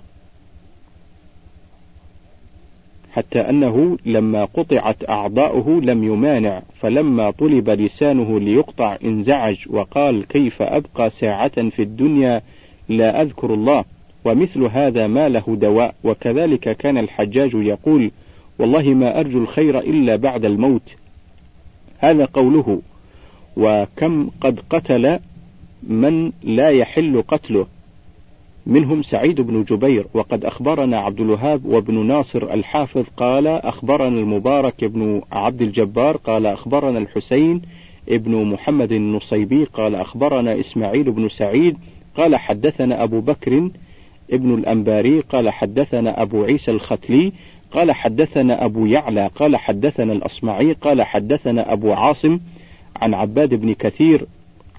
حتى 3.14 3.40
أنه 3.40 3.98
لما 4.06 4.46
قطعت 4.46 5.10
أعضاؤه 5.10 5.82
لم 5.82 6.04
يمانع 6.04 6.62
فلما 6.82 7.32
طلب 7.32 7.70
لسانه 7.70 8.40
ليقطع 8.40 8.98
انزعج 9.04 9.58
وقال 9.70 10.28
كيف 10.28 10.62
أبقى 10.62 11.10
ساعة 11.10 11.70
في 11.70 11.82
الدنيا؟ 11.82 12.42
لا 12.90 13.22
أذكر 13.22 13.54
الله 13.54 13.86
ومثل 14.26 14.64
هذا 14.64 15.08
ما 15.08 15.30
له 15.30 15.44
دواء 15.48 15.96
وكذلك 16.04 16.78
كان 16.78 16.98
الحجاج 16.98 17.54
يقول 17.54 18.12
والله 18.60 18.94
ما 18.94 19.20
أرجو 19.20 19.40
الخير 19.40 19.80
إلا 19.80 20.16
بعد 20.16 20.46
الموت. 20.46 20.96
هذا 21.98 22.26
قوله 22.26 22.82
وكم 23.58 24.30
قد 24.42 24.60
قتل 24.70 25.20
من 25.84 26.32
لا 26.44 26.70
يحل 26.70 27.24
قتله. 27.28 27.68
منهم 28.66 29.02
سعيد 29.02 29.42
بن 29.42 29.64
جبير 29.64 30.06
وقد 30.14 30.46
أخبرنا 30.46 31.00
عبد 31.00 31.20
الوهاب 31.20 31.66
وابن 31.66 32.06
ناصر 32.06 32.54
الحافظ 32.54 33.04
قال 33.18 33.48
أخبرنا 33.48 34.20
المبارك 34.20 34.84
بن 34.84 35.22
عبد 35.32 35.62
الجبار 35.62 36.18
قال 36.18 36.46
أخبرنا 36.46 37.00
الحسين 37.00 37.62
ابن 38.10 38.46
محمد 38.46 38.92
النصيبي 38.92 39.64
قال 39.64 39.96
أخبرنا 39.96 40.60
إسماعيل 40.60 41.12
بن 41.12 41.30
سعيد 41.30 41.78
قال 42.18 42.36
حدثنا 42.36 43.04
أبو 43.04 43.20
بكر 43.22 43.70
ابن 44.32 44.54
الأنباري 44.54 45.20
قال 45.20 45.50
حدثنا 45.50 46.22
أبو 46.22 46.44
عيسى 46.44 46.72
الختلي 46.72 47.34
قال 47.72 47.92
حدثنا 47.92 48.66
أبو 48.66 48.86
يعلى 48.86 49.30
قال 49.36 49.56
حدثنا 49.56 50.14
الأصمعي 50.14 50.74
قال 50.74 51.02
حدثنا 51.02 51.74
أبو 51.74 51.94
عاصم 51.94 52.40
عن 53.02 53.14
عباد 53.14 53.54
بن 53.54 53.74
كثير 53.74 54.26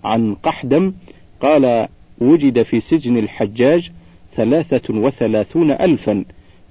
عن 0.05 0.35
قحدم 0.35 0.93
قال 1.41 1.89
وجد 2.21 2.63
في 2.63 2.81
سجن 2.81 3.19
الحجاج 3.19 3.91
ثلاثة 4.35 4.95
وثلاثون 4.95 5.71
ألفا 5.71 6.25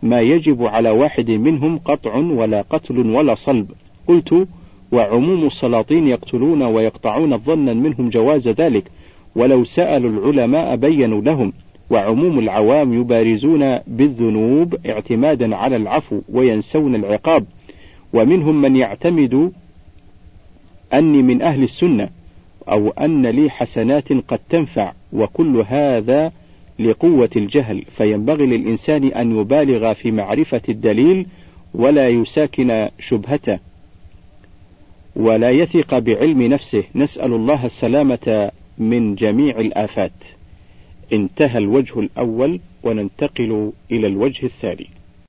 ما 0.03 0.21
يجب 0.21 0.65
على 0.65 0.89
واحد 0.89 1.31
منهم 1.31 1.77
قطع 1.77 2.15
ولا 2.15 2.61
قتل 2.61 3.09
ولا 3.09 3.35
صلب. 3.35 3.71
قلت 4.07 4.47
وعموم 4.91 5.45
السلاطين 5.45 6.07
يقتلون 6.07 6.63
ويقطعون 6.63 7.37
ظنا 7.37 7.73
منهم 7.73 8.09
جواز 8.09 8.47
ذلك 8.47 8.83
ولو 9.35 9.63
سألوا 9.63 10.09
العلماء 10.09 10.75
بينوا 10.75 11.21
لهم. 11.21 11.53
وعموم 11.89 12.39
العوام 12.39 12.93
يبارزون 12.93 13.77
بالذنوب 13.77 14.75
اعتمادا 14.85 15.55
على 15.55 15.75
العفو 15.75 16.21
وينسون 16.29 16.95
العقاب. 16.95 17.45
ومنهم 18.13 18.61
من 18.61 18.75
يعتمد 18.75 19.51
أني 20.93 21.21
من 21.21 21.41
أهل 21.41 21.63
السنة 21.63 22.09
أو 22.69 22.89
أن 22.89 23.25
لي 23.25 23.49
حسنات 23.49 24.13
قد 24.13 24.39
تنفع. 24.49 24.93
وكل 25.13 25.63
هذا 25.67 26.31
لقوة 26.79 27.29
الجهل 27.35 27.85
فينبغي 27.97 28.45
للإنسان 28.45 29.03
أن 29.03 29.39
يبالغ 29.39 29.93
في 29.93 30.11
معرفة 30.11 30.61
الدليل 30.69 31.25
ولا 31.73 32.09
يساكن 32.09 32.89
شبهته 32.99 33.59
ولا 35.15 35.51
يثق 35.51 35.99
بعلم 35.99 36.41
نفسه. 36.41 36.83
نسأل 36.95 37.33
الله 37.33 37.65
السلامة 37.65 38.51
من 38.77 39.15
جميع 39.15 39.59
الآفات. 39.59 40.11
انتهى 41.13 41.57
الوجه 41.57 41.99
الأول 41.99 42.59
وننتقل 42.83 43.71
إلى 43.91 44.07
الوجه 44.07 44.45
الثاني. 44.45 44.98